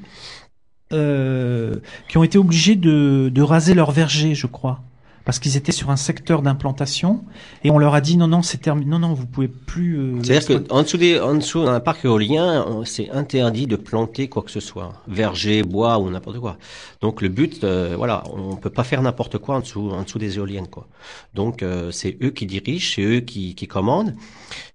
[0.93, 1.77] euh,
[2.09, 4.83] qui ont été obligés de, de raser leur verger, je crois,
[5.25, 7.25] parce qu'ils étaient sur un secteur d'implantation
[7.65, 9.99] et on leur a dit non non c'est terminé non non vous pouvez plus.
[9.99, 14.29] euh, C'est-à-dire qu'en dessous des, en dessous d'un parc éolien, on- c'est interdit de planter
[14.29, 16.59] quoi que ce soit, verger, bois ou n'importe quoi.
[17.01, 20.19] Donc le but, euh, voilà, on peut pas faire n'importe quoi en dessous, en dessous
[20.19, 20.87] des éoliennes quoi.
[21.35, 24.15] Donc euh, c'est eux qui dirigent, c'est eux qui, qui commandent.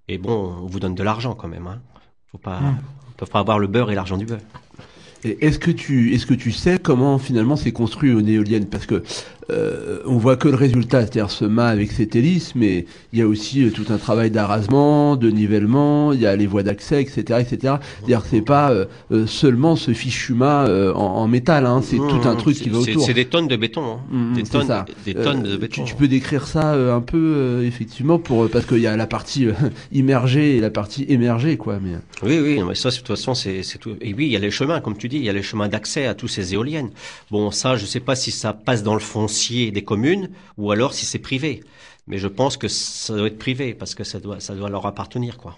[0.07, 1.67] Et bon, on vous donne de l'argent quand même.
[1.67, 1.79] Hein.
[2.31, 2.77] Faut pas, Hmm.
[3.09, 4.39] on peut pas avoir le beurre et l'argent du beurre.
[5.23, 8.65] Et Est-ce que tu est-ce que tu sais comment finalement c'est construit une éolienne?
[8.67, 9.03] Parce que
[9.51, 13.21] euh, on voit que le résultat, c'est-à-dire ce mât avec cette hélice, mais il y
[13.21, 17.01] a aussi euh, tout un travail d'arasement, de nivellement, il y a les voies d'accès,
[17.01, 17.75] etc., etc.
[17.97, 21.81] C'est-à-dire que c'est pas euh, euh, seulement ce fichu mât euh, en, en métal, hein,
[21.83, 23.05] c'est tout un truc qui va autour.
[23.05, 23.83] C'est des tonnes de béton.
[23.83, 23.99] Hein.
[24.09, 24.85] Mm, des c'est tonnes, ça.
[25.05, 25.83] des tonnes de béton.
[25.83, 29.47] tu peux décrire ça un peu effectivement pour parce qu'il y a la partie
[29.91, 31.79] immergée et la partie émergée quoi.
[31.81, 33.95] Mais Oui, oui, mais ça, de toute façon, c'est c'est tout.
[34.01, 35.67] Et oui, il y a les chemins, comme tu dis, il y a les chemins
[35.67, 36.89] d'accès à tous ces éoliennes.
[37.31, 40.93] Bon, ça, je sais pas si ça passe dans le foncier des communes ou alors
[40.93, 41.63] si c'est privé.
[42.07, 44.85] Mais je pense que ça doit être privé parce que ça doit, ça doit leur
[44.85, 45.57] appartenir, quoi.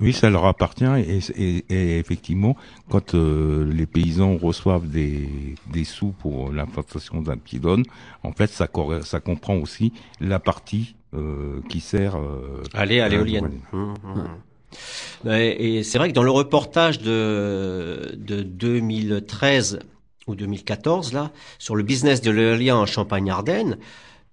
[0.00, 2.56] Oui, ça leur appartient et, et- et effectivement,
[2.88, 5.28] quand euh, les paysans reçoivent des,
[5.72, 7.82] des sous pour l'implantation d'un pylône,
[8.22, 8.68] en fait, ça,
[9.02, 13.50] ça comprend aussi la partie euh, qui sert euh, Aller à l'éolienne.
[13.72, 14.28] Hum, hum,
[15.24, 15.32] hum.
[15.32, 19.80] Et, et c'est vrai que dans le reportage de, de 2013
[20.28, 23.78] ou 2014, là, sur le business de l'éolien en Champagne-Ardenne,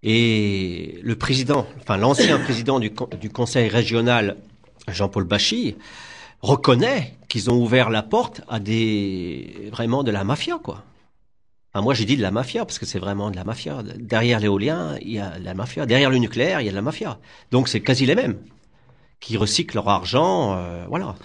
[0.03, 4.37] et le président, enfin l'ancien président du, con- du conseil régional,
[4.87, 5.75] Jean-Paul Bachy,
[6.41, 10.83] reconnaît qu'ils ont ouvert la porte à des vraiment de la mafia, quoi.
[11.73, 13.83] Moi, j'ai dit de la mafia parce que c'est vraiment de la mafia.
[13.97, 15.85] Derrière l'éolien, il y a la mafia.
[15.85, 17.19] Derrière le nucléaire, il y a de la mafia.
[17.51, 18.37] Donc, c'est quasi les mêmes
[19.19, 20.55] qui recyclent leur argent.
[20.55, 21.15] euh, voilà.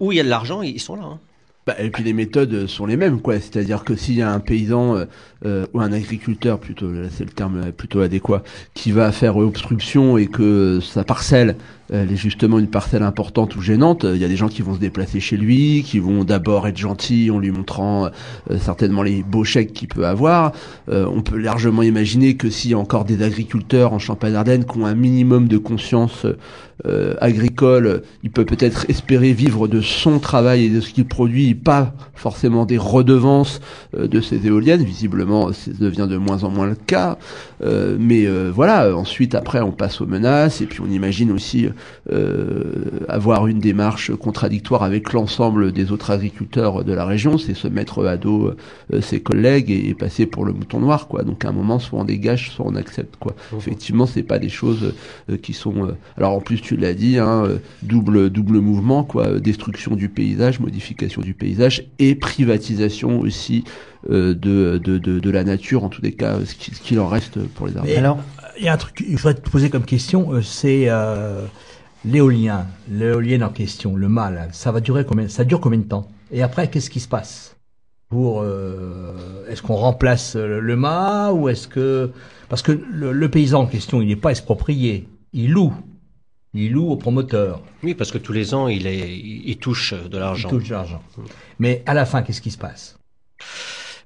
[0.00, 1.04] Où il y a de l'argent, ils sont là.
[1.04, 1.20] hein.
[1.66, 3.40] Bah, et puis les méthodes sont les mêmes, quoi.
[3.40, 5.04] C'est-à-dire que s'il y a un paysan euh,
[5.46, 8.42] euh, ou un agriculteur, plutôt, c'est le terme euh, plutôt adéquat,
[8.74, 11.56] qui va faire obstruction et que sa parcelle,
[11.92, 14.62] elle est justement une parcelle importante ou gênante, euh, il y a des gens qui
[14.62, 19.02] vont se déplacer chez lui, qui vont d'abord être gentils en lui montrant euh, certainement
[19.02, 20.52] les beaux chèques qu'il peut avoir.
[20.88, 24.78] Euh, on peut largement imaginer que s'il y a encore des agriculteurs en Champagne-Ardenne qui
[24.78, 26.26] ont un minimum de conscience
[26.86, 31.54] euh, agricole, il peut peut-être espérer vivre de son travail et de ce qu'il produit,
[31.54, 33.60] pas forcément des redevances
[33.96, 34.82] euh, de ces éoliennes.
[34.82, 37.16] Visiblement, ça devient de moins en moins le cas.
[37.62, 41.66] Euh, mais euh, voilà, ensuite, après, on passe aux menaces et puis on imagine aussi
[41.66, 41.70] euh,
[43.08, 48.04] avoir une démarche contradictoire avec l'ensemble des autres agriculteurs de la région, c'est se mettre
[48.06, 48.52] à dos
[48.92, 51.22] euh, ses collègues et, et passer pour le mouton noir, quoi.
[51.22, 53.34] Donc à un moment, soit on dégage, soit on accepte, quoi.
[53.56, 54.94] Effectivement, c'est pas des choses
[55.30, 55.86] euh, qui sont.
[55.86, 59.26] euh, alors en plus, tu l'as dit, hein, euh, double double mouvement, quoi.
[59.28, 63.64] euh, Destruction du paysage, modification du paysage et privatisation aussi
[64.10, 67.00] euh, de, de, de de la nature, en tous les cas, ce qui- ce qu'il
[67.00, 67.88] en reste pour les arbres.
[67.96, 68.18] Alors,
[68.58, 71.44] il y a un truc qu'il faudrait te poser comme question, euh, c'est euh,
[72.04, 76.08] l'éolien, l'éolienne en question, le mât, ça va durer combien Ça dure combien de temps?
[76.30, 77.56] Et après, qu'est-ce qui se passe?
[78.08, 82.10] Pour euh, est-ce qu'on remplace euh, le mât ou est-ce que
[82.48, 85.72] parce que le, le paysan en question, il n'est pas exproprié, il loue,
[86.52, 89.94] il loue au promoteur, Oui, parce que tous les ans, il, est, il, il touche
[89.94, 90.48] de il l'argent.
[90.50, 91.02] touche de l'argent.
[91.58, 92.96] Mais à la fin, qu'est-ce qui se passe?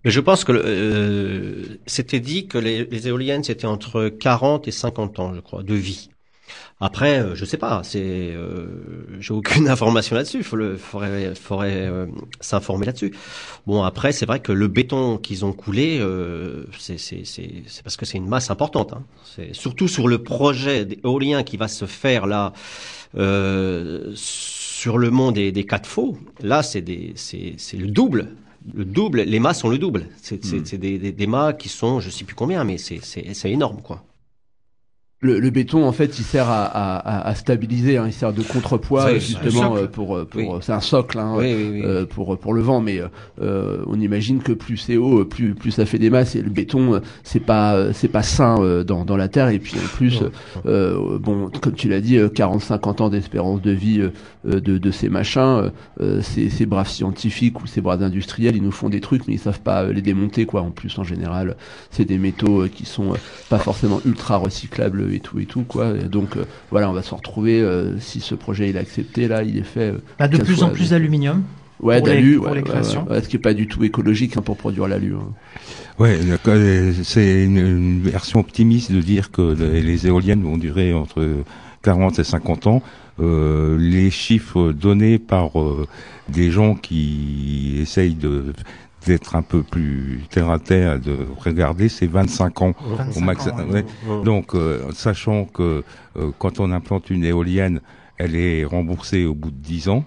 [0.05, 4.71] Mais je pense que euh, c'était dit que les, les éoliennes, c'était entre 40 et
[4.71, 6.09] 50 ans, je crois, de vie.
[6.81, 8.67] Après, euh, je sais pas, c'est, euh,
[9.21, 10.39] j'ai aucune information là-dessus.
[10.39, 12.07] Il faudrait, faudrait euh,
[12.41, 13.15] s'informer là-dessus.
[13.67, 17.83] Bon, après, c'est vrai que le béton qu'ils ont coulé, euh, c'est, c'est, c'est, c'est
[17.83, 18.93] parce que c'est une masse importante.
[18.93, 19.03] Hein.
[19.37, 22.53] C'est surtout sur le projet éolien qui va se faire là
[24.15, 26.17] sur le mont des, des quatre faux.
[26.41, 28.37] Là, c'est des, c'est, c'est le double.
[28.75, 30.09] Le double, les mâts sont le double.
[30.23, 33.01] C'est, c'est, c'est des, des, des mâts qui sont, je sais plus combien, mais c'est,
[33.03, 34.05] c'est, c'est énorme, quoi.
[35.21, 39.07] Le, le béton, en fait, il sert à, à, stabiliser, hein, il sert de contrepoids
[39.07, 40.49] euh, justement euh, pour, euh, pour Oui.
[40.61, 41.83] c'est un socle, hein, Oui, oui, oui.
[41.85, 42.81] euh, pour pour le vent.
[42.81, 43.09] Mais euh,
[43.43, 46.37] euh, on imagine que plus c'est haut, plus plus ça fait des masses.
[46.37, 49.49] Et le béton, euh, c'est pas euh, c'est pas sain euh, dans dans la terre.
[49.49, 50.23] Et puis en plus,
[50.67, 54.11] euh, bon, comme tu l'as dit, 40-50 ans d'espérance de vie euh,
[54.47, 55.73] euh, de de ces machins.
[56.01, 59.35] euh, ces ces braves scientifiques ou ces braves industriels, ils nous font des trucs, mais
[59.35, 60.63] ils savent pas euh, les démonter, quoi.
[60.63, 61.57] En plus, en général,
[61.91, 63.17] c'est des métaux euh, qui sont euh,
[63.49, 65.95] pas forcément ultra recyclables et tout et tout quoi.
[65.97, 69.29] Et donc euh, voilà, on va se retrouver euh, si ce projet il est accepté
[69.29, 69.93] là, il est fait.
[69.93, 71.43] euh, bah, de plus soit- en plus d'aluminium.
[71.81, 73.05] Ouais, pour les- d'alu, pour ouais, les ouais, créations.
[73.05, 75.15] ouais, ouais, ce qui est pas du tout écologique hein, pour produire l'alu.
[75.15, 75.29] hein.
[76.01, 80.59] Ouais, d'accord, euh, c'est une, une version optimiste de dire que les, les éoliennes vont
[80.59, 81.25] durer entre
[81.83, 82.83] 40 et 50 ans.
[83.21, 85.87] Euh, les chiffres donnés par euh,
[86.29, 88.53] des gens qui essayent de
[89.09, 93.47] d'être un peu plus terre à terre, de regarder, c'est 25 ans 25 au max.
[93.47, 93.85] ans, ouais.
[94.07, 94.23] Mmh.
[94.23, 95.83] Donc, euh, sachant que
[96.17, 97.81] euh, quand on implante une éolienne,
[98.19, 100.05] elle est remboursée au bout de 10 ans.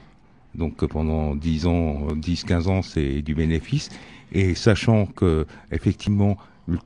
[0.54, 3.90] Donc, euh, pendant 10 ans, 10-15 ans, c'est du bénéfice.
[4.34, 6.38] Et sachant que, effectivement,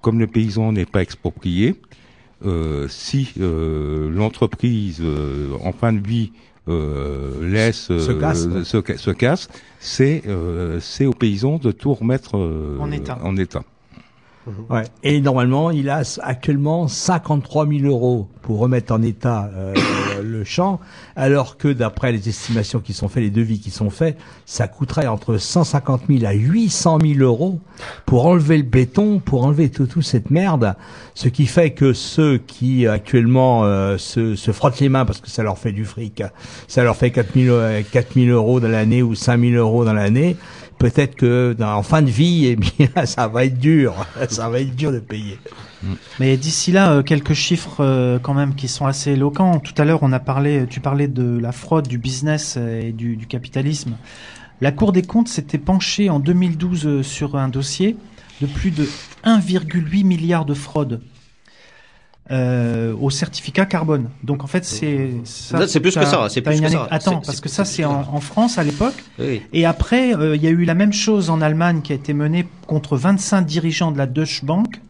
[0.01, 1.75] comme le paysan n'est pas exproprié,
[2.45, 5.04] euh, si l'entreprise
[5.62, 6.32] en fin de vie
[6.67, 8.63] laisse Se euh, casse, ouais.
[8.63, 9.47] se, ca- se casse,
[9.80, 13.17] c'est euh, c'est au paysan de tout remettre euh, En état.
[13.23, 13.63] En état.
[14.69, 14.84] Ouais.
[15.03, 19.73] Et normalement, il a actuellement 53 000 euros pour remettre en état euh,
[20.23, 20.79] le champ,
[21.15, 25.08] alors que d'après les estimations qui sont faites, les devis qui sont faits, ça coûterait
[25.08, 27.60] entre 150 000 à 800 000 euros
[28.05, 30.75] pour enlever le béton, pour enlever tout, tout cette merde,
[31.15, 35.29] ce qui fait que ceux qui actuellement euh, se, se frottent les mains parce que
[35.29, 36.21] ça leur fait du fric,
[36.67, 39.86] ça leur fait 4 000, euh, 4 000 euros dans l'année ou 5 000 euros
[39.86, 40.38] dans l'année,
[40.77, 44.75] peut-être que en fin de vie, eh bien, ça va être dur, ça va être
[44.75, 45.39] dur de payer.
[46.19, 49.59] Mais d'ici là, euh, quelques chiffres euh, quand même qui sont assez éloquents.
[49.59, 52.91] Tout à l'heure, on a parlé, tu parlais de la fraude, du business euh, et
[52.91, 53.95] du, du capitalisme.
[54.61, 57.97] La Cour des comptes s'était penchée en 2012 euh, sur un dossier
[58.41, 58.88] de plus de
[59.25, 61.01] 1,8 milliard de fraude
[62.31, 64.09] euh, au certificat carbone.
[64.23, 65.59] Donc en fait, c'est ça.
[65.59, 66.88] Là, c'est plus que ça, c'est plus une que année- ça.
[66.89, 67.89] Attends, parce que ça, c'est ça.
[68.11, 68.95] en France à l'époque.
[69.19, 69.43] Oui.
[69.53, 72.13] Et après, euh, il y a eu la même chose en Allemagne qui a été
[72.13, 74.81] menée contre 25 dirigeants de la Deutsche Bank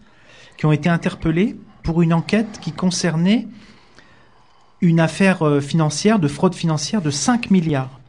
[0.58, 3.48] qui ont été interpellés pour une enquête qui concernait
[4.82, 8.00] une affaire euh, financière, de fraude financière de 5 milliards.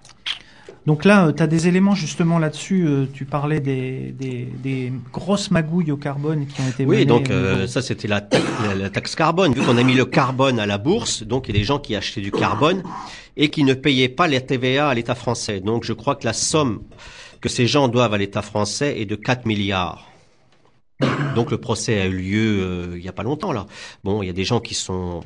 [0.87, 2.87] Donc là, tu as des éléments justement là-dessus.
[2.87, 6.99] euh, tu parlais des, des, des grosses magouilles au carbone qui ont été menées.
[7.01, 9.53] Oui, donc euh, ça c'était la, ta- la, la taxe carbone.
[9.53, 11.81] Vu qu'on a mis le carbone à la bourse, donc il y a des gens
[11.81, 12.83] qui achetaient du carbone
[13.37, 15.61] et qui ne payaient pas la TVA à l'État français.
[15.61, 16.83] Donc je crois que la somme
[17.41, 20.07] que ces gens doivent à l'État français est de 4 milliards.
[21.35, 23.67] Donc le procès a eu lieu euh, il y a pas longtemps là.
[24.05, 25.23] Bon, il y a des gens qui sont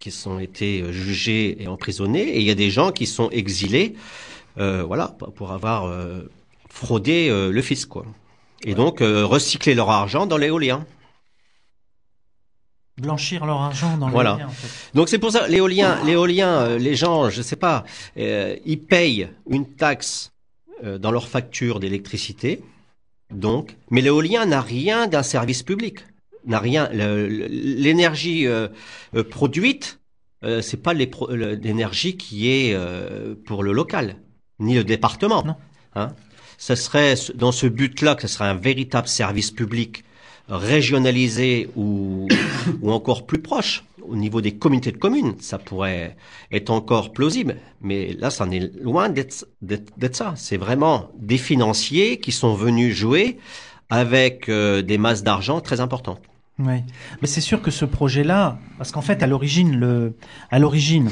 [0.00, 3.30] qui sont été euh, jugés et emprisonnés et il y a des gens qui sont
[3.30, 3.98] exilés, euh,
[4.56, 6.30] voilà, pour- avoir euh,
[6.70, 8.04] fraudé euh, le fisc quoi.
[8.64, 10.86] Et donc euh, recycler leur argent dans l'éolien.
[13.00, 14.30] blanchir leur argent dans Voilà.
[14.36, 14.68] l'éolien, en fait.
[14.94, 17.84] Donc c'est pour ça l'éolien, l'éolien, euh, les gens, je sais pas,
[18.18, 20.32] euh, ils payent une taxe
[20.84, 22.62] euh, dans leur facture d'électricité,
[23.30, 26.00] donc, mais l'éolien n'a rien d'un service public,
[26.44, 26.88] n'a rien.
[26.92, 28.68] L'énergie euh,
[29.16, 29.98] euh, produite,
[30.44, 34.16] euh, c'est pas l'énergie qui est euh, pour le local,
[34.62, 35.42] ni le département.
[35.44, 35.56] Non.
[35.94, 36.12] Hein
[36.58, 40.04] ce serait dans ce but-là que ce serait un véritable service public
[40.48, 42.28] régionalisé ou,
[42.82, 46.16] ou encore plus proche au niveau des communautés de communes, ça pourrait
[46.50, 47.56] être encore plausible.
[47.80, 49.46] Mais là, ça en est loin d'être
[50.12, 50.34] ça.
[50.36, 53.38] C'est vraiment des financiers qui sont venus jouer
[53.90, 56.20] avec euh, des masses d'argent très importantes.
[56.64, 56.80] Oui,
[57.20, 60.14] mais c'est sûr que ce projet-là, parce qu'en fait, à l'origine, le,
[60.50, 61.08] à l'origine,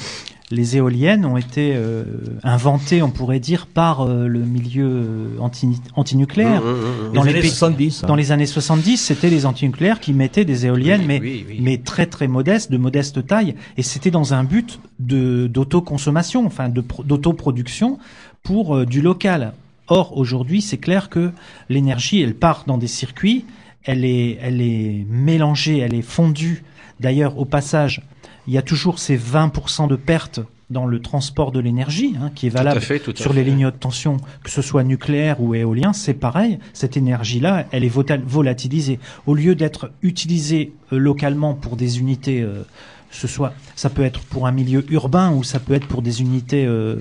[0.53, 2.05] les éoliennes ont été euh,
[2.43, 6.61] inventées, on pourrait dire, par euh, le milieu euh, anti, antinucléaire.
[6.63, 7.13] Mmh, mmh, mmh.
[7.15, 8.03] Dans les les années pays- 70.
[8.03, 8.07] hein.
[8.09, 11.59] Dans les années 70, c'était les antinucléaires qui mettaient des éoliennes, Oui, mais, oui, oui.
[11.63, 16.69] mais très très modestes, de modeste taille, et c'était dans un but de d'autoconsommation, enfin
[16.69, 17.99] de pro- d'autoproduction
[18.43, 19.53] pour euh, du local.
[19.87, 21.31] Or aujourd'hui, c'est clair que
[21.69, 23.45] l'énergie, elle part dans des circuits,
[23.85, 26.63] elle est elle est mélangée, elle est fondue.
[27.01, 28.03] D'ailleurs, au passage,
[28.47, 30.41] il y a toujours ces 20% de pertes
[30.71, 33.43] dans le transport de l'énergie, hein, qui est Tout valable fait, tout à sur les
[33.43, 36.59] lignes de tension, que ce soit nucléaire ou éolien, c'est pareil.
[36.73, 39.01] Cette énergie-là, elle est volatilisée.
[39.27, 42.63] Au lieu d'être utilisée euh, localement pour des unités, euh,
[43.11, 46.21] ce soit, ça peut être pour un milieu urbain ou ça peut être pour des
[46.21, 46.97] unités euh,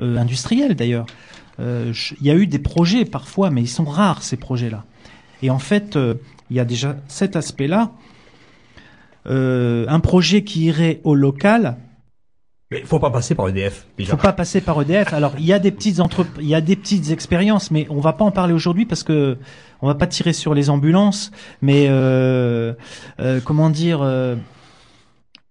[0.00, 1.06] industrielles d'ailleurs.
[1.58, 4.84] Il y a eu des projets parfois, mais ils sont rares ces projets-là.
[5.42, 6.14] Et en fait, euh,
[6.50, 7.92] il y a déjà cet aspect-là.
[9.26, 11.76] Euh, un projet qui irait au local,
[12.72, 13.86] Mais il faut pas passer par EDF.
[13.98, 14.12] il Déjà.
[14.12, 15.12] faut pas passer par EDF.
[15.12, 16.26] Alors, il y a des petites entre...
[16.40, 19.38] il y a des petites expériences, mais on va pas en parler aujourd'hui parce que
[19.80, 21.30] on va pas tirer sur les ambulances.
[21.60, 22.72] Mais euh,
[23.20, 24.34] euh, comment dire euh,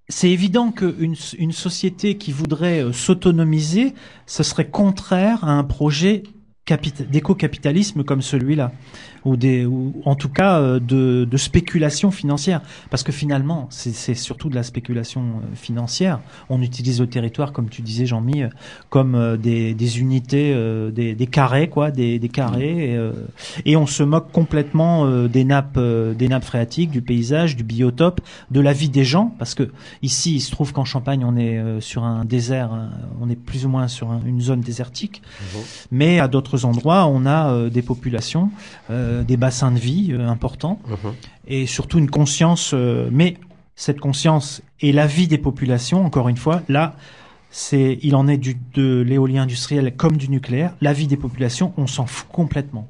[0.09, 3.93] C'est évident qu'une une société qui voudrait s'autonomiser,
[4.25, 6.23] ce serait contraire à un projet
[6.65, 8.71] capita- d'éco-capitalisme comme celui-là,
[9.25, 13.93] ou des, ou en tout cas euh, de, de spéculation financière, parce que finalement, c'est
[13.93, 16.19] c'est surtout de la spéculation euh, financière.
[16.49, 18.49] On utilise le territoire, comme tu disais, Jean-Mi, euh,
[18.89, 23.13] comme euh, des, des unités, euh, des, des carrés, quoi, des, des carrés, et, euh,
[23.65, 27.63] et on se moque complètement euh, des nappes, euh, des nappes phréatiques, du paysage, du
[27.63, 31.37] biotope, de la vie des gens, parce que ici, il se trouve qu'en Champagne, on
[31.37, 32.89] est euh, sur un désert, hein,
[33.21, 35.21] on est plus ou moins sur un- une zone désertique,
[35.91, 38.49] mais à d'autres d'autres endroits, on a des populations,
[39.27, 41.13] des bassins de vie importants, Mhm.
[41.47, 42.73] et surtout une conscience.
[43.11, 43.37] mais
[43.75, 46.95] cette conscience et la vie des populations, encore une fois, là,
[47.49, 50.75] c'est, il en est du, de l'éolien industriel comme du nucléaire.
[50.81, 52.87] La vie des populations, on s'en fout complètement.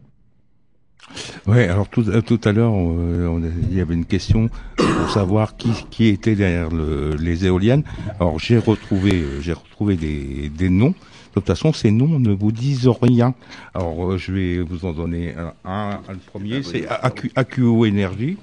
[1.48, 5.58] Ouais, alors tout, euh, tout à l'heure, euh, il y avait une question pour savoir
[5.58, 7.84] qui, qui était derrière le- les éoliennes.
[8.20, 10.94] Alors j'ai retrouvé, euh, j'ai retrouvé des, des noms.
[11.32, 13.34] De toute façon, ces noms ne vous disent rien.
[13.74, 15.54] Alors euh, je vais vous en donner un.
[15.65, 18.38] un, le premier, c'est AQ, AQO Énergie.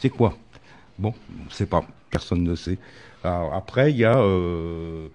[0.00, 0.36] C'est quoi?
[0.98, 1.14] Bon,
[1.46, 1.84] on sait pas.
[2.10, 2.78] Personne ne sait.
[3.24, 5.08] Alors, après, il y a euh,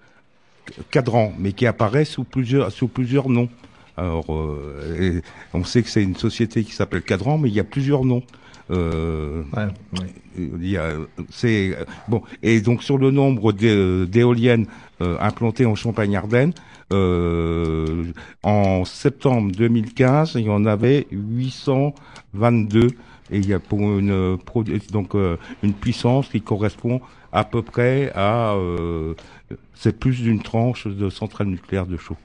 [0.90, 3.48] Cadran, mais qui apparaît sous plusieurs, sous plusieurs noms.
[3.96, 5.20] Alors, euh,
[5.54, 8.22] on sait que c'est une société qui s'appelle Cadran, mais il y a plusieurs noms.
[8.70, 9.64] Euh, Ouais,
[10.00, 10.12] ouais.
[10.60, 10.92] il y a,
[11.30, 11.76] c'est
[12.08, 12.22] bon.
[12.42, 14.66] Et donc sur le nombre d'é- d'éoliennes
[15.00, 16.52] implantées en Champagne-Ardenne,
[16.92, 18.04] euh,
[18.42, 22.88] en septembre 2015, il y en avait 822
[23.32, 24.38] et il y a pour une
[24.90, 27.00] donc euh, une puissance qui correspond
[27.32, 29.14] à peu près à euh,
[29.74, 32.16] c'est plus d'une tranche de centrale nucléaire de chaud.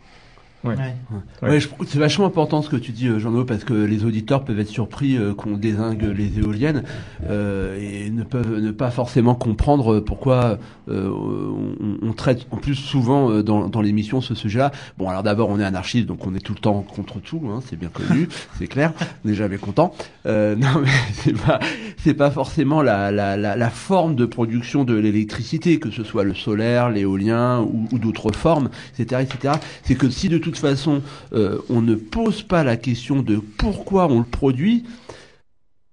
[0.66, 1.60] Ouais.
[1.86, 4.70] C'est vachement important ce que tu dis, euh, Jean-Noël, parce que les auditeurs peuvent être
[4.70, 6.84] surpris euh, qu'on désingue les éoliennes
[7.30, 10.58] euh, et ne peuvent ne pas forcément comprendre pourquoi
[10.90, 14.72] euh, on, on traite en plus souvent euh, dans, dans l'émission ce sujet-là.
[14.98, 17.60] Bon, alors d'abord, on est anarchiste, donc on est tout le temps contre tout, hein,
[17.68, 19.94] c'est bien connu, c'est clair, on n'est jamais content.
[20.26, 21.60] Euh, non, mais c'est pas
[21.98, 26.24] c'est pas forcément la, la, la, la forme de production de l'électricité, que ce soit
[26.24, 29.56] le solaire, l'éolien ou, ou d'autres formes, etc., etc.
[29.84, 31.02] C'est que si de toute façon
[31.34, 34.84] euh, on ne pose pas la question de pourquoi on le produit,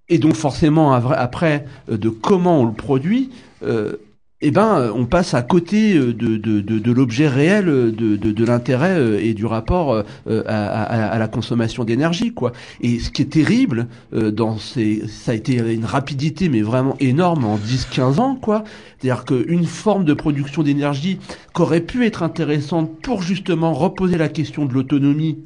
[0.09, 3.31] et donc forcément après euh, de comment on le produit,
[3.63, 3.97] euh,
[4.45, 8.17] eh ben euh, on passe à côté euh, de, de, de, l'objet réel euh, de,
[8.17, 12.51] de, l'intérêt et du rapport à, à, la consommation d'énergie quoi.
[12.81, 17.45] Et ce qui est terrible dans ces, ça a été une rapidité mais vraiment énorme
[17.45, 18.65] en 10-15 ans quoi.
[18.99, 21.19] C'est-à-dire qu'une forme de production d'énergie
[21.53, 25.37] qu'aurait pu être intéressante pour justement reposer la question de l'autonomie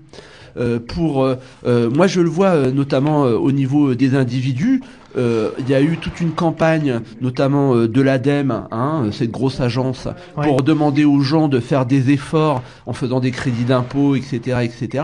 [0.87, 1.27] pour
[1.67, 4.81] moi je le vois notamment au niveau des individus
[5.17, 10.07] il y a eu toute une campagne notamment euh, de l'ADEME hein, cette grosse agence
[10.37, 10.45] Ouais.
[10.45, 15.03] pour demander aux gens de faire des efforts en faisant des crédits d'impôt etc etc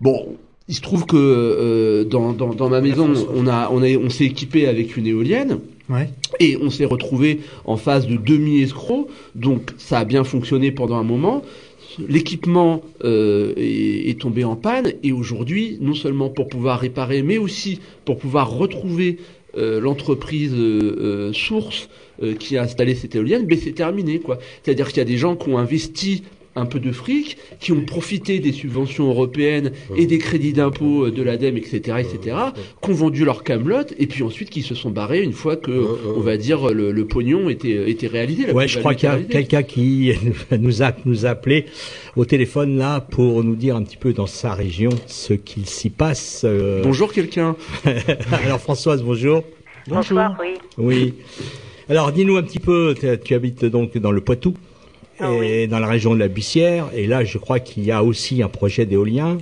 [0.00, 0.36] bon
[0.68, 4.10] il se trouve que euh, dans, dans, dans ma maison on a on a on
[4.10, 5.58] s'est équipé avec une éolienne
[5.90, 6.10] Ouais.
[6.38, 11.02] et on s'est retrouvé en phase de demi-escroc, donc ça a bien fonctionné pendant un
[11.02, 11.40] moment.
[12.06, 17.38] L'équipement euh, est, est tombé en panne et aujourd'hui, non seulement pour pouvoir réparer, mais
[17.38, 19.18] aussi pour pouvoir retrouver
[19.56, 21.88] euh, l'entreprise euh, euh, source
[22.40, 24.40] qui a installé cette éolienne, ben c'est terminé quoi.
[24.62, 26.24] C'est-à-dire qu'il y a des gens qui ont investi
[26.58, 31.22] un peu de fric, qui ont profité des subventions européennes et des crédits d'impôt de
[31.22, 32.36] l'ADEME, etc., etc.,
[32.82, 35.86] qui ont vendu leur camelote et puis ensuite qui se sont barrés une fois que,
[36.16, 38.46] on va dire, le, le pognon était, était réalisé.
[38.46, 40.12] la Ouais, je crois qu'il y a quelqu'un qui
[40.58, 41.66] nous a nous a appelé
[42.16, 45.90] au téléphone là pour nous dire un petit peu dans sa région ce qu'il s'y
[45.90, 46.42] passe.
[46.44, 46.82] euh.
[46.82, 47.56] Bonjour quelqu'un.
[48.44, 49.44] Alors Françoise, bonjour.
[49.86, 50.54] Bonsoir, oui.
[50.76, 51.14] Oui.
[51.88, 52.94] Alors dis-nous un petit peu.
[53.24, 54.54] Tu habites donc dans le Poitou
[55.20, 58.02] Ah et dans la région de la Bissière et là je crois qu'il y a
[58.02, 59.38] aussi un projet d'éolien.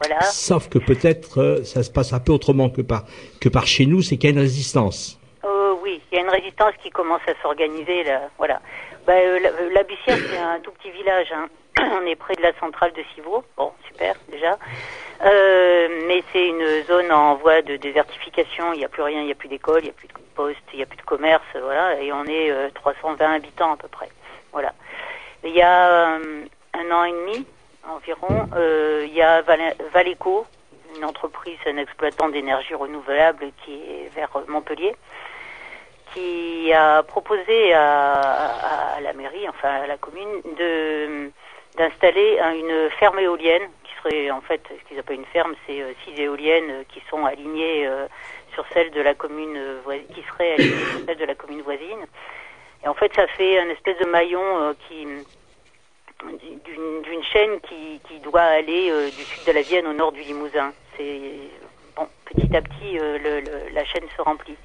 [0.00, 0.20] Voilà.
[0.22, 3.04] Sauf que peut-être euh, ça se passe un peu autrement que par
[3.40, 5.18] que par chez nous, c'est qu'il y a une résistance.
[5.44, 8.22] Euh, oui, il y a une résistance qui commence à s'organiser là.
[8.38, 8.60] Voilà.
[9.06, 11.28] Bah, euh, la, euh, la Bussière, c'est un tout petit village.
[11.32, 11.48] Hein.
[12.02, 13.44] On est près de la centrale de Civaux.
[13.56, 14.56] Bon, super déjà.
[16.06, 18.72] Mais c'est une zone en voie de désertification.
[18.72, 20.14] Il n'y a plus rien, il n'y a plus d'école, il n'y a plus de
[20.34, 22.00] poste, il n'y a plus de commerce, voilà.
[22.00, 24.08] Et on est euh, 320 habitants à peu près.
[24.52, 24.72] Voilà.
[25.44, 27.46] Il y a euh, un an et demi
[27.88, 30.46] environ, euh, il y a Val- Valeco,
[30.96, 34.94] une entreprise, un exploitant d'énergie renouvelable qui est vers Montpellier,
[36.12, 41.30] qui a proposé à, à- la mairie, enfin à la commune, de
[41.76, 45.80] d'installer un- une ferme éolienne qui serait en fait ce qu'ils appellent une ferme, c'est
[45.80, 47.88] euh, six éoliennes qui sont alignées
[48.52, 49.58] sur celle de la commune
[50.12, 52.04] qui serait alignées sur celle de la commune voisine.
[52.84, 55.06] Et en fait, ça fait un espèce de maillon euh, qui
[57.04, 60.20] d'une chaîne qui, qui doit aller euh, du sud de la Vienne au nord du
[60.22, 60.72] Limousin.
[60.96, 61.20] C'est
[61.96, 64.56] bon, petit à petit, euh, le- la chaîne se remplit.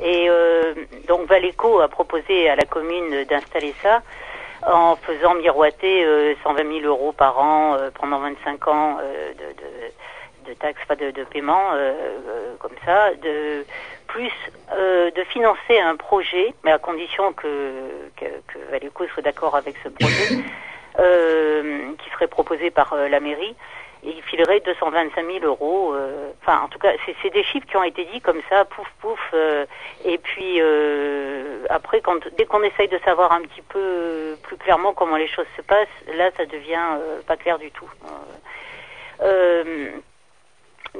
[0.00, 0.28] Et
[1.08, 4.02] donc Valeco a proposé à la commune d'installer ça
[4.64, 8.98] en faisant miroiter euh, 120 000 euros par an pendant 25 ans
[10.46, 11.72] de, taxes, pas de, de paiement,
[12.60, 13.64] comme ça, de
[14.08, 14.32] plus
[14.72, 17.46] euh, de financer un projet, mais à condition que,
[18.16, 20.28] que, que Valeco soit d'accord avec ce projet,
[20.98, 23.54] euh, qui serait proposé par euh, la mairie,
[24.04, 25.92] et il filerait 225 000 euros.
[25.94, 26.92] euh, Enfin, en tout cas,
[27.22, 29.20] c'est des chiffres qui ont été dit comme ça, pouf pouf.
[29.34, 29.66] euh,
[30.04, 34.92] et puis euh, après, quand dès qu'on essaye de savoir un petit peu plus clairement
[34.94, 37.90] comment les choses se passent, là, ça devient euh, pas clair du tout.
[39.20, 39.90] Euh,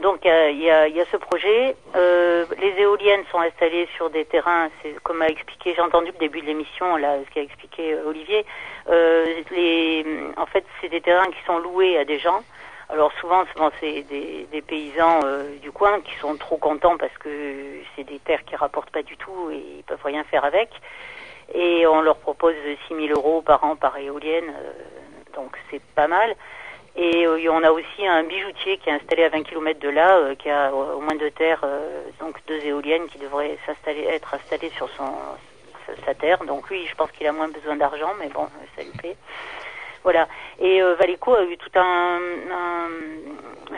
[0.02, 1.76] donc il y a, il y, a, y a ce projet.
[1.96, 6.18] Euh, les éoliennes sont installées sur des terrains, c'est comme a expliqué, j'ai entendu le
[6.18, 8.44] début de l'émission là, ce qu'a expliqué euh, Olivier.
[8.88, 10.04] Euh, les,
[10.36, 12.42] en fait, c'est des terrains qui sont loués à des gens.
[12.90, 17.16] Alors souvent, souvent c'est des, des paysans euh, du coin qui sont trop contents parce
[17.18, 17.28] que
[17.94, 20.70] c'est des terres qui rapportent pas du tout et ils peuvent rien faire avec.
[21.54, 22.54] Et on leur propose
[22.88, 24.72] 6 000 euros par an par éolienne, euh,
[25.34, 26.34] donc c'est pas mal.
[27.00, 30.18] Et euh, on a aussi un bijoutier qui est installé à 20 km de là,
[30.18, 34.02] euh, qui a au au moins de terre, euh, donc deux éoliennes qui devraient s'installer,
[34.02, 35.14] être installées sur son
[36.04, 36.38] sa- terre.
[36.44, 39.16] Donc lui, je pense qu'il a moins besoin d'argent, mais bon, euh, ça lui plaît.
[40.02, 40.26] Voilà.
[40.58, 42.18] Et euh, Valéco a eu tout un,
[42.50, 42.88] un,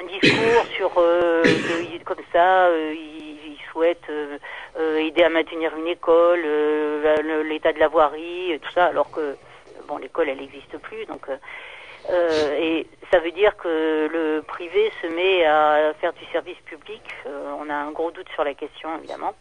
[0.01, 1.59] un discours sur euh,
[2.07, 4.39] comme ça, euh, il, il souhaite euh,
[4.79, 8.87] euh, aider à maintenir une école, euh, le- l'état de la voirie, et tout ça,
[8.87, 9.37] alors que
[9.87, 11.27] bon, l'école elle n'existe plus, donc.
[12.09, 17.03] Euh, et ça veut dire que le privé se met à faire du service public.
[17.27, 19.35] Euh, on a un gros doute sur la question, évidemment.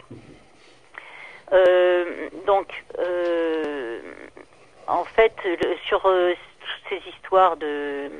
[1.51, 3.99] Euh, donc, euh,
[4.87, 8.11] en fait, le- sur euh, toutes ces histoires de,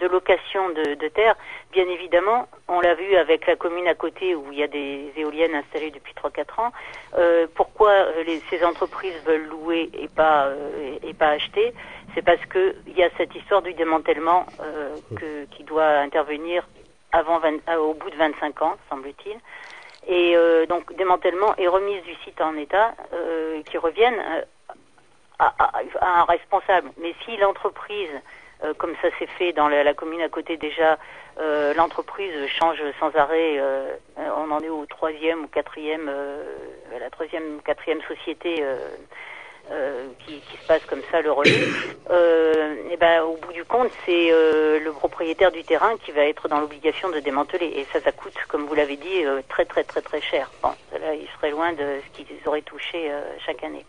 [0.00, 1.34] de location de, de terre,
[1.72, 5.12] bien évidemment, on l'a vu avec la commune à côté où il y a des
[5.16, 6.72] éoliennes installées depuis 3-4 ans.
[7.16, 11.72] Euh, pourquoi euh, les- ces entreprises veulent louer et pas, euh, et, pas acheter?
[12.14, 14.46] C'est parce que il y a cette histoire du démantèlement
[15.56, 16.66] qui doit intervenir
[17.12, 19.36] avant 20 au bout de 25 ans, semble-t-il.
[20.06, 20.36] Et
[20.68, 22.94] donc démantèlement et remise du site en état
[23.66, 24.22] qui reviennent
[25.40, 25.52] à
[26.02, 26.90] un responsable.
[26.98, 28.10] Mais si l'entreprise,
[28.64, 30.98] euh, comme ça s'est fait dans la, commune à côté déjà,
[31.38, 36.42] euh, l'entreprise change sans arrêt, euh, on en est au troisième ou quatrième, euh,
[36.98, 38.76] la troisième quatrième société euh,
[39.70, 41.68] euh, qui, qui se passe comme ça le relais,
[42.90, 46.60] et ben au bout du compte, c'est le propriétaire du terrain qui va être dans
[46.60, 47.66] l'obligation de démanteler.
[47.66, 50.50] Et ça, ça coûte, comme vous l'avez dit, très très très très cher.
[50.62, 53.10] Bon, là, il serait loin de ce qu'ils auraient touché
[53.44, 53.84] chaque année.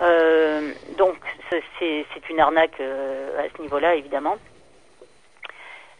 [0.00, 1.16] Euh, donc
[1.50, 4.36] c'est une arnaque euh, à ce niveau-là, évidemment.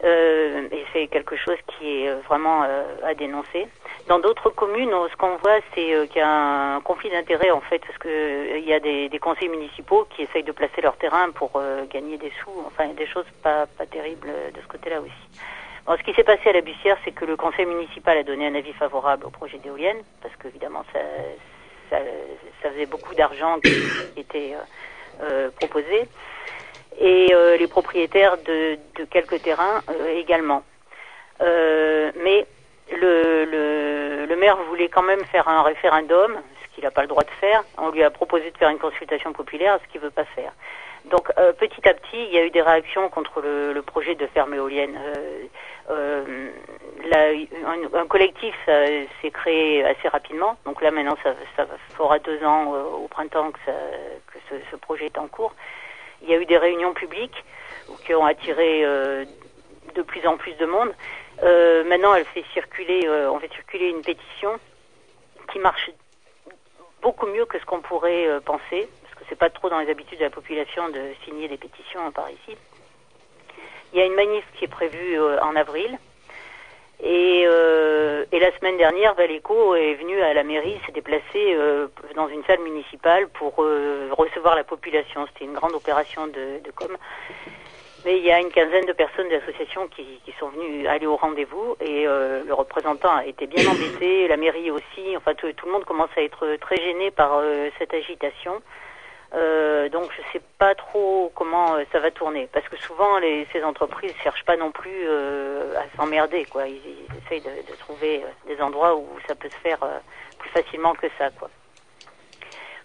[0.05, 3.69] Euh, et c'est quelque chose qui est euh, vraiment euh, à dénoncer.
[4.09, 7.61] Dans d'autres communes, ce qu'on voit, c'est euh, qu'il y a un conflit d'intérêts en
[7.61, 10.81] fait, parce que euh, il y a des, des conseils municipaux qui essayent de placer
[10.81, 12.65] leur terrain pour gagner des sous.
[12.67, 15.41] Enfin, des choses pas, pas terribles de ce côté-là aussi.
[15.87, 18.47] Bon, ce qui s'est passé à la Bussière, c'est que le conseil municipal a donné
[18.47, 21.01] un avis favorable au projet d'éolienne, parce qu'évidemment, ça,
[22.63, 26.09] ça, faisait beaucoup d'argent qui, était euh, euh, proposé
[27.01, 28.79] et euh, les propriétaires de,
[29.11, 29.83] quelques terrains
[30.15, 30.63] également.
[31.41, 32.47] Mais
[32.91, 37.31] le, maire voulait quand même faire un référendum, ce qu'il n'a pas le droit de
[37.41, 37.63] faire.
[37.79, 40.53] On lui a proposé de faire une consultation populaire, ce qu'il ne veut pas faire.
[41.07, 44.55] Donc petit à petit, il y a eu des réactions contre le, projet de ferme
[44.55, 44.99] éolienne.
[47.11, 50.57] Un, collectif euh, s'est créé assez rapidement.
[50.65, 51.35] Donc là maintenant, ça,
[51.97, 54.39] fera deux ans euh, au printemps que,
[54.71, 55.55] ce, projet est en cours.
[56.23, 57.45] Il y a eu des réunions publiques
[58.05, 59.25] qui ont attiré euh,
[59.95, 60.93] de plus en plus de monde.
[61.89, 64.61] Maintenant, elle fait circuler, on fait circuler une pétition
[65.51, 65.91] qui marche
[67.01, 70.19] beaucoup mieux que ce qu'on pourrait penser, parce que c'est pas trop dans les habitudes
[70.19, 72.57] de la population de signer des pétitions par ici.
[73.93, 75.99] Il y a une manif qui est prévue en avril.
[77.03, 81.89] Et, euh, et la semaine dernière, Valéco est venu à la mairie, s'est déplacé euh,
[82.15, 85.27] dans une salle municipale pour euh, recevoir la population.
[85.27, 86.97] C'était une grande opération de, de com.
[88.05, 91.17] Mais il y a une quinzaine de personnes d'associations qui, qui sont venues aller au
[91.17, 95.17] rendez-vous et euh, le représentant a été bien embêté, la mairie aussi.
[95.17, 98.61] Enfin, tout, tout le monde commence à être très gêné par euh, cette agitation.
[99.35, 103.47] Euh, donc je sais pas trop comment euh, ça va tourner parce que souvent les,
[103.51, 106.69] ces entreprises cherchent pas non plus euh, à s'emmerder quoi.
[106.69, 109.79] Ils, ils essayent de, de trouver euh, des endroits où ça peut se faire
[110.39, 111.49] plus facilement que ça quoi.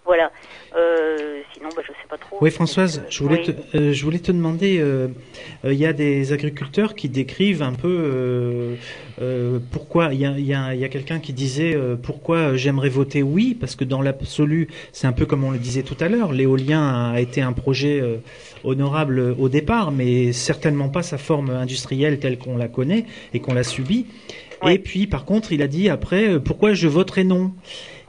[0.08, 0.32] Voilà.
[0.74, 2.38] Euh, sinon, bah, je sais pas trop.
[2.40, 3.54] Oui, Françoise, je voulais, Oui.
[3.54, 5.08] te, euh, je voulais te demander, euh,
[5.66, 8.74] euh, il y a des agriculteurs qui décrivent un peu euh,
[9.20, 11.94] euh, pourquoi, il y a, il y a, il y a quelqu'un qui disait euh,
[12.02, 15.82] pourquoi j'aimerais voter oui, parce que dans l'absolu, c'est un peu comme on le disait
[15.82, 18.16] tout à l'heure, l'éolien a été un projet euh,
[18.64, 23.04] honorable au départ, mais certainement pas sa forme industrielle telle qu'on la connaît
[23.34, 24.06] et qu'on l'a subie.
[24.66, 27.52] Et puis, par contre, il a dit après, euh, pourquoi je voterai non?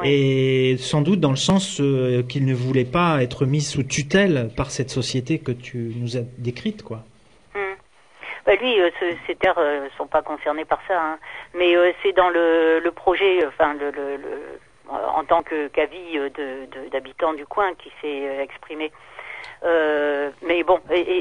[0.03, 4.49] Et sans doute dans le sens euh, qu'il ne voulait pas être mis sous tutelle
[4.55, 7.03] par cette société que tu nous as décrite, quoi.
[7.53, 7.59] Bah,
[8.45, 11.19] Bah lui, euh, ce- ces terres euh, sont pas concernées par ça, hein.
[11.53, 15.67] mais c'est dans le, le projet, enfin le, le, le- en tant que
[16.71, 18.91] de- d'habitants du coin qui s'est exprimé.
[19.65, 20.79] Euh, mais bon,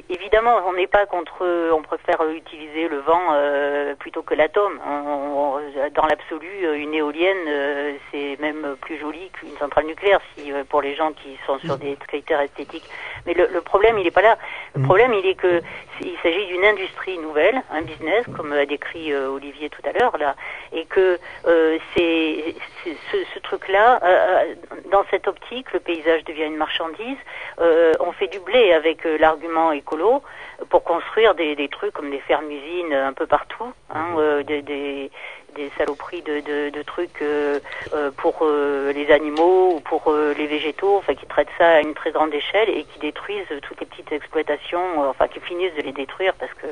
[0.09, 1.45] évidemment, on n'est pas contre.
[1.73, 4.79] On préfère utiliser le vent euh, plutôt que l'atome.
[4.89, 10.21] On- on- dans l'absolu, euh, une éolienne, euh, c'est même plus joli qu'une centrale nucléaire,
[10.37, 12.89] si pour les gens qui sont sur des critères esthétiques.
[13.27, 14.39] Mais le, le problème, il n'est pas là.
[14.77, 15.61] Le problème, il est que
[16.01, 20.17] il s'agit d'une industrie nouvelle, un business, comme a décrit euh, Olivier tout à l'heure
[20.19, 20.35] là,
[20.73, 24.55] et que euh, c'est c'est- ce, ce truc-là, euh, euh,
[24.91, 27.17] dans cette optique, le paysage devient une marchandise.
[27.61, 30.23] Euh, on fait du blé avec l'argument écolo
[30.71, 35.11] pour construire des, des trucs comme des fermes-usines un peu partout, hein, euh, des, des,
[35.59, 37.59] des saloperies de, de, trucs euh,
[37.93, 41.95] euh, pour euh, les animaux ou pour les végétaux, enfin qui traitent ça à une
[41.95, 45.93] très grande échelle et qui détruisent toutes les petites exploitations, enfin qui finissent de les
[45.93, 46.67] détruire parce que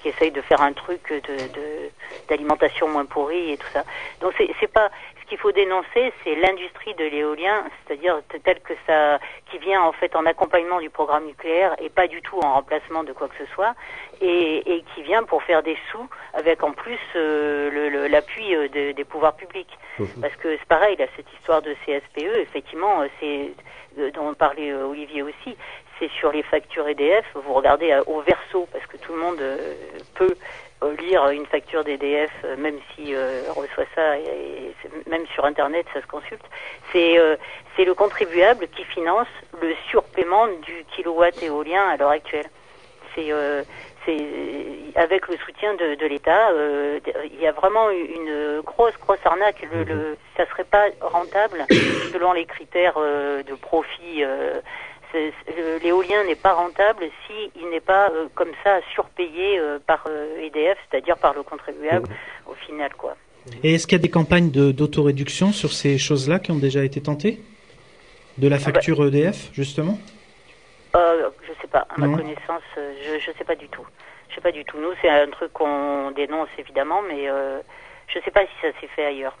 [0.00, 1.36] qui essayent de faire un truc de
[2.28, 3.84] d'alimentation moins pourrie et tout ça.
[4.20, 4.90] Donc c'est pas
[5.30, 9.18] qu'il faut dénoncer, c'est l'industrie de l'éolien, c'est-à-dire tel que ça
[9.50, 13.04] qui vient en fait en accompagnement du programme nucléaire et pas du tout en remplacement
[13.04, 13.74] de quoi que ce soit,
[14.20, 18.54] et, et qui vient pour faire des sous avec en plus euh, le- le- l'appui
[18.56, 19.78] euh, de- des pouvoirs publics.
[20.20, 23.52] Parce que c'est pareil, là, cette histoire de CSPE, effectivement, euh, c'est
[23.98, 25.56] euh, dont parlait Olivier aussi,
[26.00, 29.40] c'est sur les factures EDF, vous regardez euh, au verso, parce que tout le monde
[29.40, 29.74] euh,
[30.14, 30.34] peut
[30.82, 34.74] euh, lire une facture d'EDF, même si euh, on reçoit ça, et,
[35.08, 36.42] même sur Internet, ça se consulte.
[36.90, 37.36] C'est euh,
[37.76, 39.28] c'est le contribuable qui finance
[39.60, 42.48] le surpaiement du kilowatt éolien à l'heure actuelle.
[43.14, 43.62] C'est euh,
[44.06, 44.26] c'est
[44.94, 46.48] avec le soutien de, de l'État,
[47.26, 49.66] il y a vraiment une grosse grosse arnaque.
[49.70, 51.66] Le, le, ça serait pas rentable
[52.10, 54.24] selon les critères de profit.
[55.82, 60.42] L'éolien n'est pas rentable si il n'est pas euh, comme ça surpayé euh, par euh,
[60.46, 62.08] EDF, c'est-à-dire par le contribuable
[62.46, 63.16] au final, quoi.
[63.64, 66.84] Et est-ce qu'il y a des campagnes de- d'autoréduction sur ces choses-là qui ont déjà
[66.84, 67.40] été tentées?
[68.38, 69.98] De la facture EDF, justement?
[70.94, 72.16] Je sais pas, à ma Non.
[72.16, 73.86] connaissance, je je sais pas du tout.
[74.28, 74.78] Je sais pas du tout.
[74.78, 77.26] Nous, c'est un truc qu'on dénonce évidemment, mais
[78.08, 79.36] je sais pas si ça s'est fait ailleurs.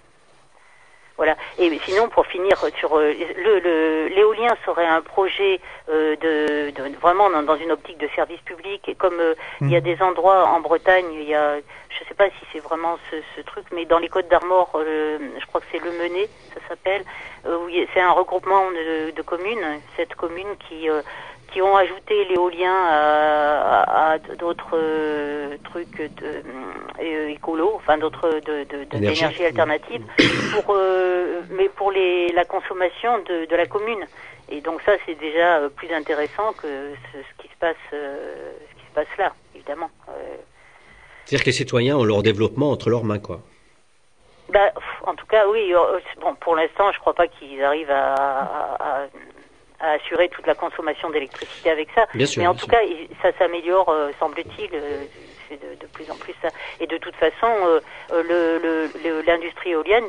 [1.20, 1.36] Voilà.
[1.58, 5.60] Et sinon, pour finir sur euh, le le- l'éolien serait un projet
[5.90, 8.88] euh, de, de- vraiment dans, une optique de service public.
[8.88, 12.14] Et comme euh, il y a des endroits en Bretagne, il y a, je sais
[12.14, 15.60] pas si c'est vraiment ce, ce truc, mais dans les Côtes d'Armor, euh, je crois
[15.60, 17.04] que c'est le Menet, ça s'appelle.
[17.44, 19.66] euh, c'est un regroupement de, de communes,
[19.98, 21.02] cette commune qui euh,
[21.52, 26.42] qui ont ajouté l'éolien à, à- à d'autres euh, trucs de,
[27.00, 29.20] euh, écolo, enfin d'autres de, de, de- Énergie.
[29.20, 30.02] d'énergie alternative,
[30.52, 34.04] pour euh, mais pour les la consommation de, de la commune.
[34.48, 36.66] Et donc ça c'est déjà euh, plus intéressant que
[37.12, 39.90] ce, ce qui se passe euh, ce qui se passe là, évidemment.
[40.08, 40.12] Euh,
[41.24, 43.40] C'est-à-dire que les citoyens ont leur développement entre leurs mains, quoi.
[44.48, 44.72] Bah,
[45.06, 45.72] en tout cas, oui.
[45.72, 48.14] euh, bon, pour l'instant, je crois pas qu'ils arrivent à,
[48.80, 49.06] à-
[49.80, 52.06] à- assurer toute la consommation d'électricité avec ça.
[52.14, 52.78] Bien sûr, Mais en bien tout sûr.
[52.78, 52.84] cas,
[53.22, 54.70] ça s'améliore, euh, semble-t-il.
[54.74, 55.04] euh,
[55.48, 56.48] c'est de, de plus en plus ça.
[56.78, 57.80] Et de toute façon, euh,
[58.12, 60.04] le- le- le- l'industrie éolienne,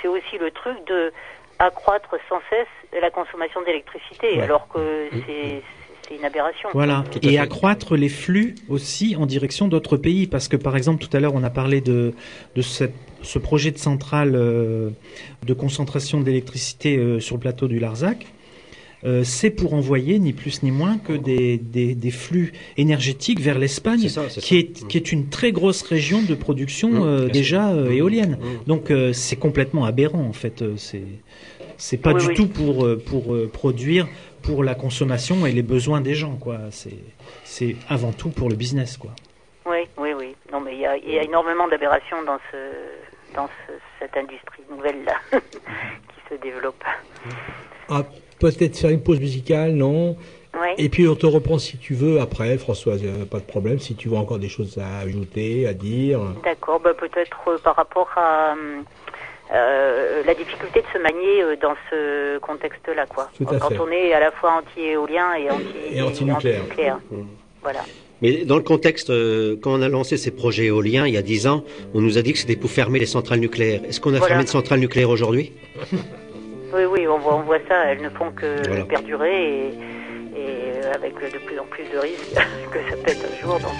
[0.00, 1.12] c'est- aussi le truc de
[1.58, 5.62] accroître sans cesse la consommation d'électricité, alors que c'est
[6.08, 6.68] c'est une aberration.
[6.72, 7.38] Voilà, et fait.
[7.38, 11.34] accroître les flux aussi en direction d'autres pays, parce que par exemple tout à l'heure
[11.34, 12.14] on a parlé de,
[12.54, 14.90] de cette- ce projet de centrale euh,
[15.44, 18.24] de concentration d'électricité euh, sur le plateau du Larzac.
[19.04, 23.58] Euh, c'est pour envoyer ni plus ni moins que des, des, des flux énergétiques vers
[23.58, 24.60] l'Espagne, C'est ça, c'est qui, ça.
[24.84, 28.38] est, qui est une très grosse région de production Mmh, euh, déjà euh, éolienne.
[28.40, 28.66] Mmh.
[28.66, 30.64] Donc euh, c'est complètement aberrant en fait.
[30.76, 31.02] C'est
[31.76, 32.34] c'est pas Oui, du oui.
[32.34, 34.08] tout pour pour euh, produire
[34.42, 36.58] pour la consommation et les besoins des gens quoi.
[36.70, 36.96] C'est
[37.44, 39.10] c'est avant tout pour le business quoi.
[39.66, 40.34] Oui, oui, oui.
[40.52, 42.56] Non, mais il y a, il y a énormément d'aberrations dans ce
[43.34, 46.82] dans ce- cette industrie nouvelle là qui se développe.
[47.90, 48.02] Ah,
[48.38, 50.16] peut-être faire une pause musicale, non.
[50.78, 53.94] Et puis on te reprend si tu veux après, Françoise, euh, pas de problème, si
[53.94, 56.20] tu vois encore des choses à ajouter, à dire.
[56.44, 58.54] D'accord, bah peut-être euh, par rapport à
[59.54, 63.30] euh, la difficulté de se manier euh, dans ce contexte-là, quoi.
[63.36, 63.78] Tout à Quand fait.
[63.78, 65.62] on est à la fois anti-éolien et anti
[65.92, 66.98] Et anti-nucléaire.
[67.62, 67.80] Voilà.
[68.22, 71.22] Mais dans le contexte, euh, quand on a lancé ces projets éoliens il y a
[71.22, 73.82] 10 ans, on nous a dit que c'était pour fermer les centrales nucléaires.
[73.86, 74.26] Est-ce qu'on a Voilà.
[74.28, 75.52] fermé de centrales nucléaires aujourd'hui?
[76.74, 77.84] Oui, oui, on voit, on voit ça.
[77.86, 78.84] Elles ne font que Voilà.
[78.84, 79.74] perdurer et,
[80.36, 82.34] et avec de plus en plus de risques
[82.70, 83.58] que ça pète un jour.
[83.60, 83.72] Donc.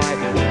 [0.00, 0.47] life.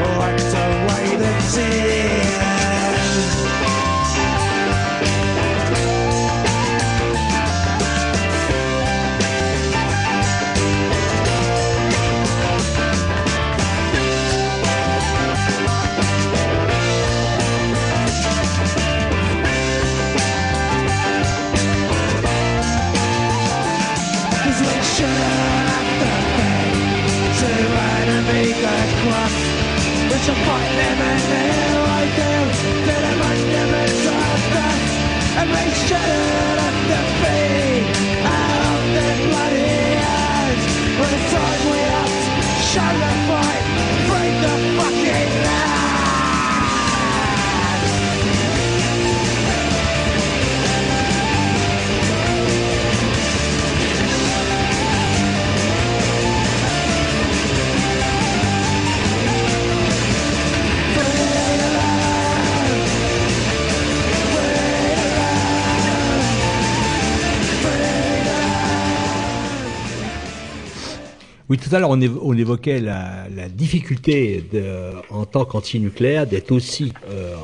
[71.67, 74.63] Tout à l'heure, on, évo- on évoquait la, difficulté de,
[75.09, 77.35] en tant qu'anti-nucléaire d'être aussi euh,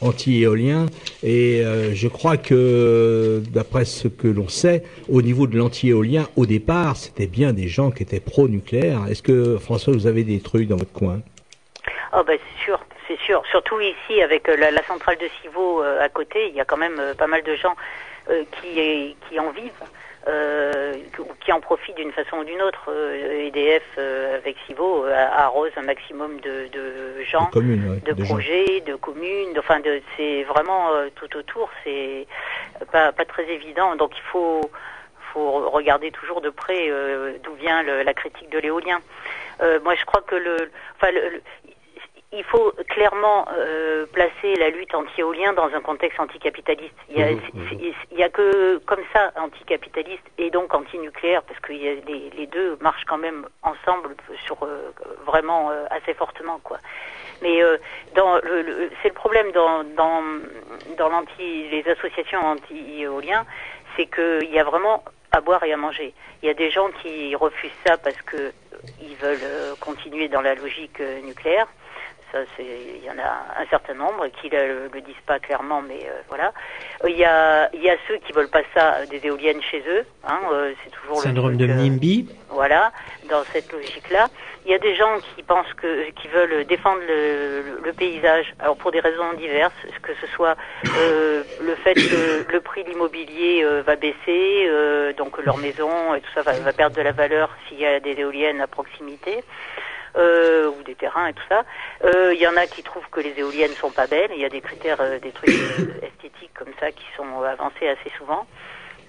[0.00, 0.86] anti-éolien.
[1.22, 6.46] Et euh, je crois que, d'après ce que l'on sait, au niveau de l'anti-éolien, au
[6.46, 9.06] départ, c'était bien des gens qui étaient pro-nucléaire.
[9.10, 11.20] Est-ce que, François, vous avez des trucs dans votre coin?
[12.12, 13.42] Ah bah c'est sûr, c'est sûr.
[13.50, 17.00] Surtout ici avec euh, la, centrale de Civaux à côté, il y a quand même
[17.18, 17.74] pas mal de gens
[18.26, 19.70] qui en vivent,
[20.26, 20.92] euh,
[21.40, 22.86] qui en profitent d'une façon ou d'une autre.
[22.88, 28.00] Euh, EDF euh, avec Civaux euh, arrose un maximum de, de gens, De communes, ouais,
[28.00, 28.34] de de gens.
[28.34, 29.52] projets, de communes.
[29.52, 31.70] de- Enfin, de, c'est vraiment euh, tout autour.
[31.84, 32.26] C'est
[32.92, 33.96] pas, pas très évident.
[33.96, 34.60] Donc il faut
[35.32, 39.00] faut regarder toujours de près euh, d'où vient le- la critique de l'éolien.
[39.60, 41.42] Euh, moi, je crois que le, enfin, le- le-
[42.36, 46.94] il faut clairement euh, placer la lutte anti-éolien dans un contexte anticapitaliste.
[47.10, 47.30] Il y a,
[48.12, 51.94] il y a que comme ça anticapitaliste et donc anti-nucléaire parce que il y a
[52.06, 54.14] les, les deux marchent quand même ensemble
[54.44, 54.92] sur euh,
[55.24, 56.78] vraiment euh, assez fortement quoi.
[57.42, 57.60] Mais
[58.14, 60.22] dans le, le- c'est le problème dans dans
[60.96, 63.44] dans l'anti les associations anti-éolien,
[63.96, 66.14] c'est qu'il y a vraiment à boire et à manger.
[66.42, 68.52] Il y a des gens qui refusent ça parce que
[69.02, 71.66] ils veulent continuer dans la logique nucléaire.
[72.32, 75.80] Ça, c'est, il y en a un certain nombre qui le, le disent pas clairement,
[75.80, 76.52] mais euh, voilà.
[77.04, 79.62] Euh, Il y a, il y a ceux qui veulent pas ça euh, des éoliennes
[79.62, 80.04] chez eux.
[80.26, 82.28] Hein, euh, c'est toujours Syndrome le de truc, euh, NIMBY.
[82.50, 82.90] voilà,
[83.30, 84.28] dans cette logique-là.
[84.64, 88.52] Il y a des gens qui pensent que, qui veulent défendre le, le- le paysage,
[88.58, 89.72] alors pour des raisons diverses,
[90.02, 90.56] que ce soit
[90.98, 94.68] euh, le fait que le prix de l'immobilier va baisser,
[95.16, 98.00] donc leur maison et tout ça va, va perdre de la valeur s'il y a
[98.00, 99.44] des éoliennes à proximité.
[100.16, 101.62] Euh, ou des terrains et tout ça.
[102.04, 104.30] Euh, Il y en a qui trouvent que les éoliennes sont pas belles.
[104.34, 107.46] Il y a des critères, euh, des trucs euh, esthétiques comme ça qui sont euh,
[107.46, 108.46] avancés assez souvent.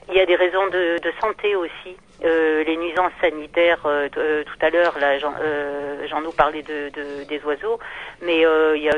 [0.10, 1.96] Il y a des raisons de, de santé aussi.
[2.26, 6.64] euh, les nuisances sanitaires, euh, euh, tout à l'heure, là, Jean, euh, Jean nous parlait
[6.64, 7.78] de, de- des oiseaux,
[8.22, 8.96] mais euh, il y a,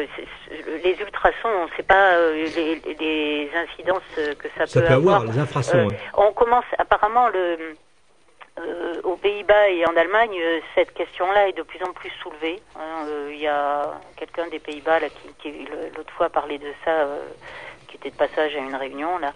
[0.84, 4.88] les ultrasons, on ne sait pas euh, les, les incidences euh, que ça, Ça peut
[4.88, 5.34] peut avoir, avoir.
[5.34, 6.00] les infrasons, Euh, ouais.
[6.16, 7.58] On commence, apparemment, le,
[8.60, 12.62] euh, aux Pays-Bas et en Allemagne, euh, cette question-là est de plus en plus soulevée.
[12.76, 13.06] hein.
[13.08, 16.92] Euh, Il y a quelqu'un des Pays-Bas là, qui, qui l'autre fois parlait de ça,
[16.92, 17.20] euh,
[17.88, 19.32] qui était de passage à une réunion là.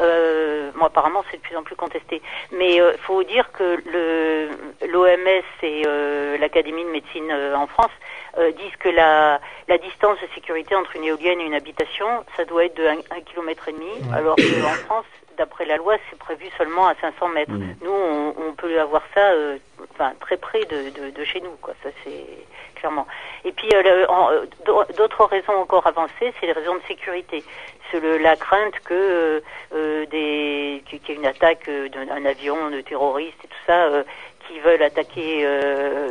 [0.00, 2.22] Euh, bon, apparemment, c'est de plus en plus contesté.
[2.52, 4.48] Mais il faut dire que le
[4.86, 7.90] l'OMS et euh, l'Académie de médecine euh, en France
[8.38, 12.06] euh, disent que la, la distance de sécurité entre une éolienne et une habitation,
[12.36, 15.06] ça doit être de 1 km et demi, alors qu'en France,
[15.38, 17.52] d'après la loi, c'est prévu seulement à 500 mètres.
[17.82, 19.56] Nous, on, on peut avoir ça euh,
[19.94, 21.74] enfin, très près de, de, de chez nous, quoi.
[21.82, 22.26] Ça, c'est
[22.74, 23.06] clairement.
[23.44, 27.42] Et puis, euh, euh, d'au- d'autres raisons encore avancées, c'est les raisons de sécurité.
[27.90, 29.40] C'est le- la crainte que euh,
[29.74, 34.04] euh, des qu'il y ait une attaque euh, d'un avion de terroristes et tout ça.
[34.48, 36.08] Euh, qui veulent attaquer euh,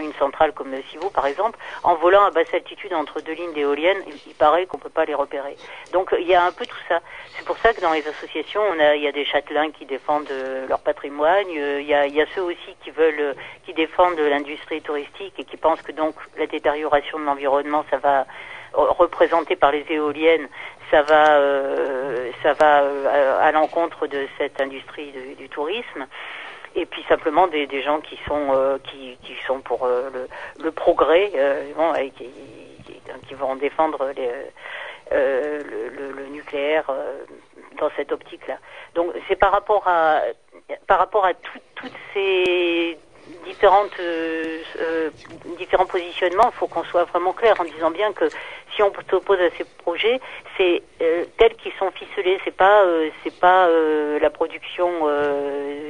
[0.00, 4.02] une centrale comme Civaux, par exemple, en volant à basse altitude entre deux lignes d'éoliennes,
[4.26, 5.56] il, paraît qu'on peut pas les repérer.
[5.92, 7.00] Donc il y a un peu tout ça.
[7.36, 9.86] C'est pour ça que dans les associations, on a, il y a des châtelains qui
[9.86, 13.20] défendent euh, leur patrimoine, euh, il y, a, il y a ceux aussi qui veulent,
[13.20, 13.34] euh,
[13.64, 18.26] qui défendent l'industrie touristique et qui pensent que donc la détérioration de l'environnement, ça va
[18.74, 20.48] représenté par les éoliennes,
[20.90, 26.06] ça va, euh, ça va euh, à, l'encontre de cette industrie du, du tourisme
[26.74, 30.28] et puis simplement des, des gens qui sont euh, qui, qui sont pour euh, le,
[30.64, 32.28] le progrès euh, bon, et qui,
[33.28, 34.30] qui, vont défendre les,
[35.12, 36.90] euh, le, le, le nucléaire
[37.78, 38.58] dans cette optique-là.
[38.94, 40.20] Donc c'est par rapport à
[40.86, 42.98] par rapport à tout- toutes ces
[43.44, 45.10] différentes euh, euh,
[45.58, 48.30] différents positionnements, il faut qu'on soit vraiment clair en disant bien que
[48.74, 50.20] si on s'oppose à ces projets,
[50.56, 54.88] c'est euh, tels qu'ils sont ficelés, c'est pas euh, c'est pas euh, la production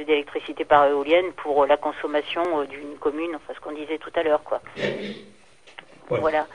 [0.05, 4.43] d'électricité par éolienne pour la consommation d'une commune, enfin ce qu'on disait tout à l'heure,
[4.43, 4.61] quoi.
[6.09, 6.47] Voilà.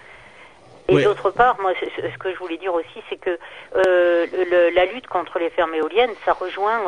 [0.89, 1.05] Et Ouais.
[1.05, 3.39] d'autre part, moi, ce que je voulais dire aussi, c'est que
[3.75, 6.81] le- la lutte contre les fermes éoliennes, ça rejoint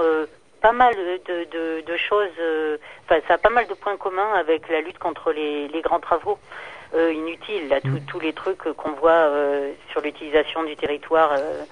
[0.62, 2.28] pas mal de, de, de choses.
[2.40, 5.82] euh, Enfin, ça a pas mal de points communs avec la lutte contre les, les
[5.82, 6.38] grands travaux
[6.94, 11.30] euh, inutiles, là, tout- tous les trucs qu'on voit euh, sur l'utilisation du territoire.
[11.32, 11.64] euh,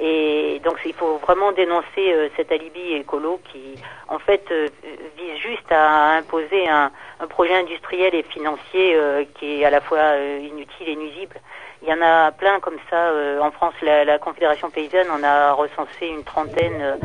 [0.00, 3.76] et donc, il faut vraiment dénoncer euh, cet alibi écolo qui,
[4.06, 4.68] en fait, euh,
[5.16, 9.80] vise juste à imposer un, un projet industriel et financier euh, qui est à la
[9.80, 11.36] fois euh, inutile et nuisible.
[11.82, 13.74] Il y en a plein comme ça euh, en France.
[13.82, 16.98] La, la Confédération paysanne en a recensé une trentaine,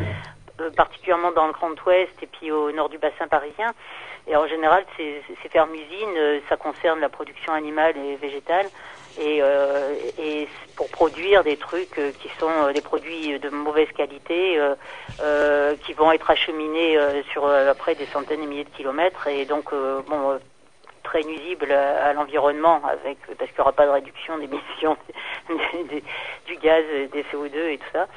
[0.76, 3.74] particulièrement dans le Grand Ouest et puis au nord du bassin parisien.
[4.28, 8.70] Et en général, ces, ces fermes-usines, euh, ça concerne la production animale et végétale.
[9.18, 9.96] Et, euh,
[10.76, 14.74] pour produire des trucs euh, qui sont euh, des produits de mauvaise qualité, euh,
[15.22, 19.28] euh, qui vont être acheminés euh, sur euh, après des centaines et milliers de kilomètres,
[19.28, 20.40] et donc euh, euh,
[21.04, 24.98] très nuisible à, à l'environnement, avec parce qu'il n'y aura pas de réduction d'émissions
[26.48, 28.08] du gaz, euh, des CO2 et tout ça.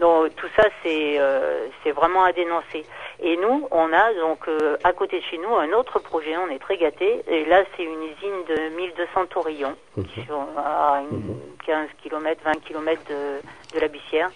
[0.00, 2.84] Donc tout ça, c'est euh, c'est vraiment à dénoncer.
[3.22, 6.50] Et nous, on a donc euh, à côté de chez nous un autre projet, on
[6.50, 7.22] est très gâtés.
[7.28, 11.36] Et là, c'est une usine de 1200 taurillons, qui sont à une
[11.66, 14.30] 15 km, 20 km de, de la Bussière.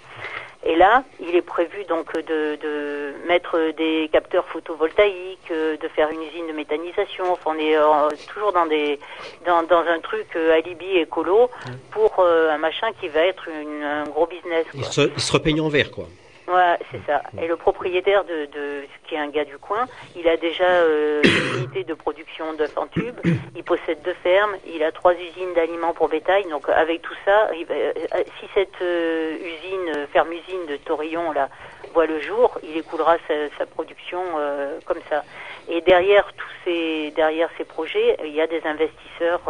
[0.64, 6.10] Et là, il est prévu donc de, de mettre des capteurs photovoltaïques, euh, de faire
[6.10, 7.32] une usine de méthanisation.
[7.32, 8.98] Enfin, on est euh, toujours dans des
[9.46, 11.48] dans, dans un truc euh, alibi écolo
[11.90, 14.66] pour euh, un machin qui va être une- un gros business.
[14.74, 14.90] Il quoi.
[14.90, 16.06] se, il se repeigne en vert, quoi.
[16.48, 17.22] Ouais, c'est ça.
[17.40, 19.86] Et le propriétaire de, de qui est un gars du coin,
[20.16, 23.16] il a déjà euh, une unité de production d'œufs en tube.
[23.54, 24.56] Il possède deux fermes.
[24.66, 26.44] Il a trois usines d'aliments pour bétail.
[26.48, 27.92] Donc avec tout ça, il euh,
[28.40, 31.50] si cette euh, usine, euh, ferme usine de Torillon là
[31.92, 35.24] voit le jour, il écoulera sa, sa production euh, comme ça.
[35.68, 39.42] Et derrière tous ces derrière ces projets, il y a des investisseurs.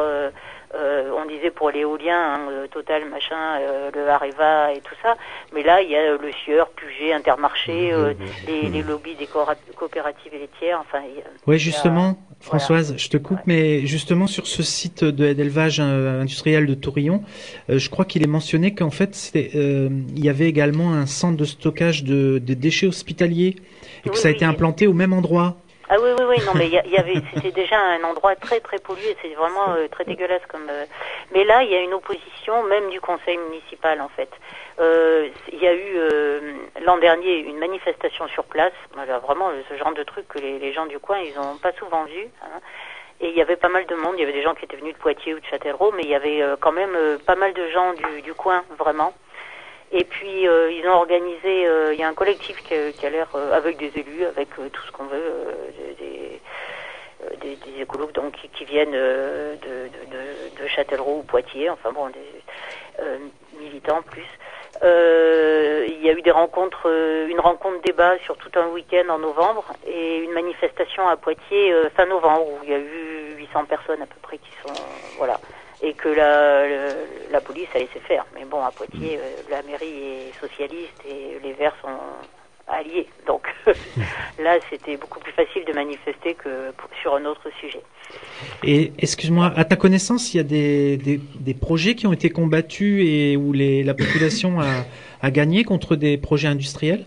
[0.75, 5.17] Euh, on disait pour l'éolien, hein, le Total, machin, euh, le Areva et tout ça.
[5.55, 8.13] Mais là, il y a euh, le Sieur, Puget, Intermarché, euh,
[8.47, 9.29] les, les lobbies des
[9.75, 10.49] coopératives et.
[10.75, 11.13] Enfin, a- Ouais,
[11.47, 15.81] il y a- justement, Françoise, je te coupe, mais justement sur ce site de- d'élevage
[15.81, 17.23] euh, industriel de Tourillon,
[17.71, 21.37] euh, je crois qu'il est mentionné qu'en fait, euh, il y avait également un centre
[21.37, 23.57] de stockage de, des déchets hospitaliers
[24.05, 25.57] et que Oui, ça a oui, été implanté au même endroit.
[25.91, 28.79] Ah oui, oui, oui, non, mais il y, avait, c'était déjà un endroit très, très
[28.79, 30.69] pollué, c'est vraiment euh, très dégueulasse comme.
[30.69, 30.85] euh,
[31.33, 34.29] Mais là, il y a une opposition, même du conseil municipal, en fait.
[34.81, 36.53] Euh, Il y a eu euh,
[36.85, 40.73] l'an dernier une manifestation sur place, voilà, vraiment euh, ce genre de truc que les,
[40.75, 42.29] gens du coin, ils n'ont pas souvent vu.
[42.43, 42.61] hein.
[43.21, 44.77] Et il y avait pas mal de monde, il y avait des gens qui étaient
[44.77, 47.67] venus de Poitiers ou de Châtellerault, mais il y avait quand même pas mal de
[47.71, 49.13] gens du, du coin, vraiment.
[49.93, 53.07] Et puis euh, ils ont organisé, euh, il y a un collectif qui, a- qui
[53.07, 55.53] a l'air euh, avec des élus, avec euh, tout ce qu'on veut, euh,
[55.99, 56.41] des,
[57.41, 62.09] des, des- écolos donc qui, qui viennent de, de, de, Châtellerault ou Poitiers, enfin bon,
[62.09, 64.27] des militants plus.
[64.83, 66.87] Il y a eu des rencontres,
[67.29, 72.07] une rencontre débat sur tout un week-end en novembre et une manifestation à Poitiers fin
[72.07, 74.71] novembre où il y a eu 800 personnes à peu près qui sont
[75.17, 75.41] voilà
[75.81, 78.27] et que la, le- la police a laissé faire.
[78.35, 81.89] Mais bon, à Poitiers, euh, la mairie est socialiste et les Verts sont
[82.67, 83.07] alliés.
[83.27, 83.47] Donc
[84.39, 87.83] là, c'était beaucoup plus facile de manifester que sur un autre sujet.
[88.63, 92.31] Et excuse-moi, à ta connaissance, il y a des, des, des projets qui ont été
[92.31, 94.87] combattus et où les, la population a,
[95.21, 97.07] a gagné contre des projets industriels?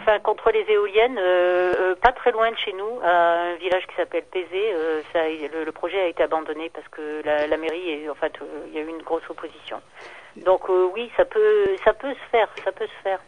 [0.00, 3.86] Enfin, contre les éoliennes, euh, euh, pas très loin de chez nous, à un village
[3.86, 7.56] qui s'appelle Pézé, euh, ça, le, le projet a été abandonné parce que la, la
[7.56, 9.80] mairie, est, en fait, euh, il y a eu une grosse opposition.
[10.36, 13.18] Donc euh, oui, ça peut, ça peut se faire, ça peut se faire.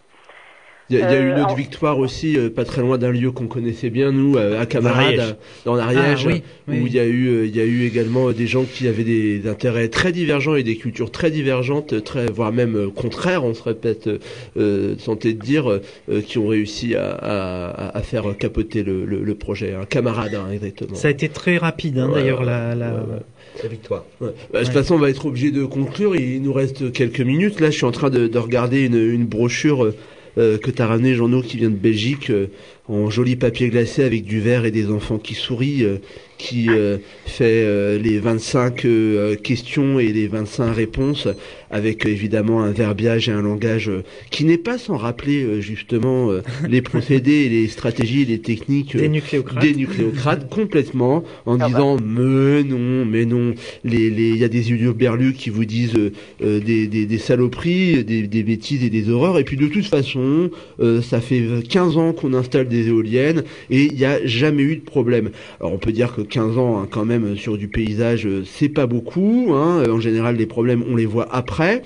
[0.91, 2.65] Il y a, il y a eu Euh, une autre en- victoire aussi, euh, pas
[2.65, 5.21] très loin d'un lieu qu'on connaissait bien, nous, euh, à Camarade, Ariège.
[5.21, 5.33] euh,
[5.65, 8.33] dans l'Ariège, Ah, oui, où il y a eu, euh, il y a eu également
[8.33, 12.53] des gens qui avaient des intérêts très divergents et des cultures très divergentes, très, voire
[12.53, 14.19] même euh, contraires, on serait peut-être euh,
[14.59, 15.81] euh, tenté de dire, euh,
[16.11, 19.75] euh, qui ont réussi à, à, à faire capoter le, le, le projet.
[19.75, 20.95] Un camarade, hein, exactement.
[20.97, 22.89] Ça a été très rapide, hein, Ouais, d'ailleurs, ouais, la, la...
[22.93, 23.63] ouais, ouais.
[23.63, 24.05] La victoire.
[24.21, 24.29] Ouais.
[24.53, 26.15] Bah, De toute façon, on va être obligé de conclure.
[26.17, 27.61] Il nous reste quelques minutes.
[27.61, 29.93] Là, je suis en train de, de regarder une, une brochure
[30.39, 32.47] euh, que t'as ramené, Jean-No, qui vient de Belgique, euh,
[32.91, 35.99] en joli papier glacé avec du verre et des enfants qui sourient, euh,
[36.41, 41.29] qui euh, fait euh, les 25 euh, questions et les 25 réponses,
[41.71, 43.91] avec évidemment un verbiage et un langage
[44.31, 46.31] qui n'est pas sans rappeler justement
[46.69, 49.63] les procédés, les stratégies, les techniques Des nucléocrates.
[49.63, 51.67] des nucléocrates complètement en Ah bah.
[51.69, 54.63] disant mais non mais non les les il y a des
[54.93, 55.99] berlus qui vous disent
[56.41, 60.51] des, des des saloperies des des bêtises et des horreurs et puis de toute façon
[61.03, 64.85] ça fait 15 ans qu'on installe des éoliennes et il n'y a jamais eu de
[64.85, 68.45] problème alors on peut dire que 15 ans hein, quand même sur du paysage euh,
[68.45, 69.85] c'est pas beaucoup hein.
[69.89, 71.83] en général les problèmes on les voit après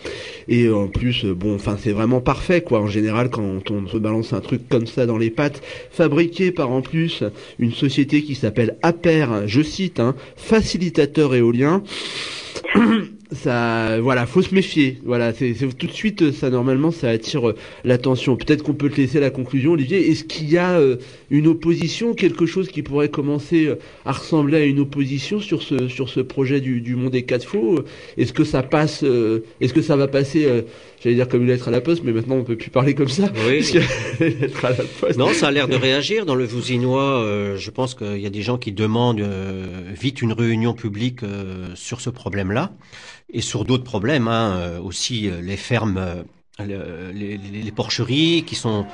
[0.48, 3.98] et en plus euh, bon enfin c'est vraiment parfait quoi en général quand on se
[3.98, 7.22] balance un truc comme ça dans les pattes fabriqué par en plus
[7.58, 11.82] une société qui s'appelle Aper, je cite, hein, facilitateur éolien.
[13.32, 14.98] ça, voilà, faut se méfier.
[15.04, 17.54] Voilà, c'est tout de suite, ça normalement, ça attire euh,
[17.84, 18.36] l'attention.
[18.36, 20.10] Peut-être qu'on peut te laisser la conclusion, Olivier.
[20.10, 20.96] Est-ce qu'il y a euh,
[21.30, 25.88] une opposition, quelque chose qui pourrait commencer euh, à ressembler à une opposition sur ce
[25.88, 27.80] sur ce projet du, du Monde des quatre faux?
[28.18, 30.46] Est-ce que ça passe Est-ce que ça va passer
[31.04, 33.10] J'allais dire comme une lettre à la poste, mais maintenant on peut plus parler comme
[33.10, 33.30] ça.
[33.46, 33.58] Oui.
[33.58, 35.18] Parce que à la poste.
[35.18, 36.24] Non, ça a l'air de réagir.
[36.24, 40.22] Dans le Vousinois, euh, je pense qu'il y a des gens qui demandent euh, vite
[40.22, 42.72] une réunion publique euh, sur ce problème-là
[43.30, 46.24] et sur d'autres problèmes hein, aussi les fermes,
[46.60, 48.86] le- les, porcheries qui sont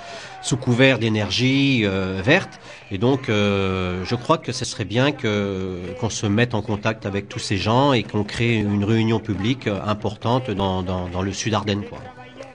[0.43, 2.59] sous couvert d'énergie euh, verte.
[2.91, 7.05] Et donc, euh, je crois que ce serait bien que qu'on se mette en contact
[7.05, 11.33] avec tous ces gens et qu'on crée une réunion publique importante dans, dans, dans le
[11.33, 11.99] sud Ardennes, quoi.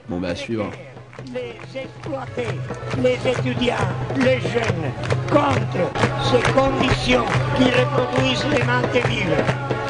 [0.08, 0.70] Bon bah à suivre.
[1.32, 2.54] les exploités,
[3.02, 3.88] les étudiants,
[4.18, 4.90] les jeunes,
[5.30, 5.84] contre
[6.30, 7.24] ces conditions
[7.56, 9.44] qui reproduisent les manques vivres.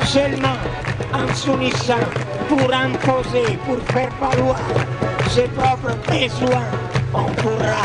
[0.05, 0.57] Seulement
[1.13, 1.95] en s'unissant
[2.49, 4.57] pour imposer, pour faire valoir
[5.29, 6.67] ses propres besoins,
[7.15, 7.83] on pourra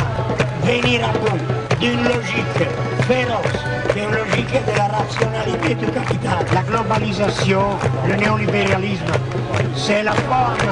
[0.63, 1.37] venir à bout
[1.79, 2.63] d'une logique
[3.07, 3.61] féroce,
[3.95, 6.45] d'une logique de la rationalité du capital.
[6.53, 7.63] La globalisation,
[8.07, 9.11] le néolibéralisme,
[9.75, 10.71] c'est la forme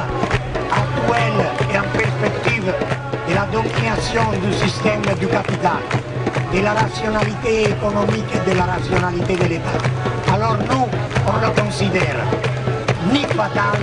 [0.71, 2.73] actuelle et en perspective
[3.27, 5.81] de la domination du système du capital,
[6.53, 10.33] de la rationalité économique et de la rationalité de l'État.
[10.33, 10.87] Alors nous,
[11.27, 12.17] on le considère
[13.13, 13.79] ni fatal,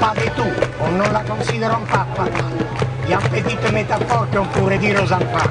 [0.00, 0.52] pas du tout.
[0.80, 2.44] On ne la considère pas fatale.
[3.04, 5.50] Il y a une petite métaphore qu'on pourrait dire aux enfants.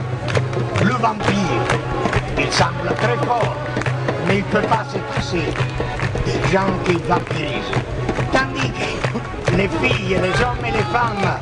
[0.83, 1.61] Le vampire,
[2.37, 3.55] il semble très fort,
[4.27, 5.43] mais il ne peut pas se passer
[6.25, 7.81] des gens qui vampirisent.
[8.31, 11.37] Tandis que les filles, les hommes et les femmes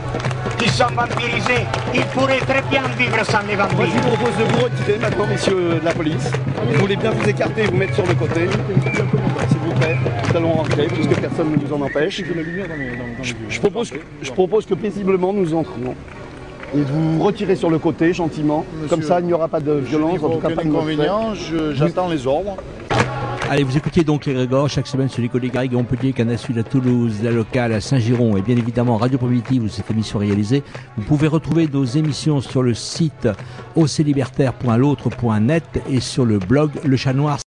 [0.58, 4.02] qui sont vampirisés, ils pourraient très bien vivre sans les Moi, je vampires.
[4.02, 6.32] vous propose de vous retirer maintenant, messieurs de la police.
[6.72, 8.50] Vous voulez bien vous écarter et vous mettre sur le côté.
[9.74, 9.96] Vous plaît,
[10.30, 12.22] nous allons rentrer puisque personne ne nous en empêche.
[13.50, 15.96] Je, propose, que- je propose que paisiblement nous entrions.
[16.74, 18.66] Et de vous retirer sur le côté gentiment.
[18.90, 21.34] Comme ça, il n'y aura pas de violence, en tout cas pas de inconvénient,
[21.74, 22.56] j'attends les ordres.
[23.50, 26.58] Allez, vous écoutez donc les Grégor chaque semaine sur les collègues Garrigues Montpellier, Canal Sud
[26.58, 30.28] à Toulouse, la locale à Saint-Giron et bien évidemment Radio Primitive où cette émission est
[30.28, 30.64] réalisée.
[30.96, 33.28] Vous pouvez retrouver nos émissions sur le site
[33.76, 37.40] oclibertaire.l'autre.net et sur le blog Le Chat Noir.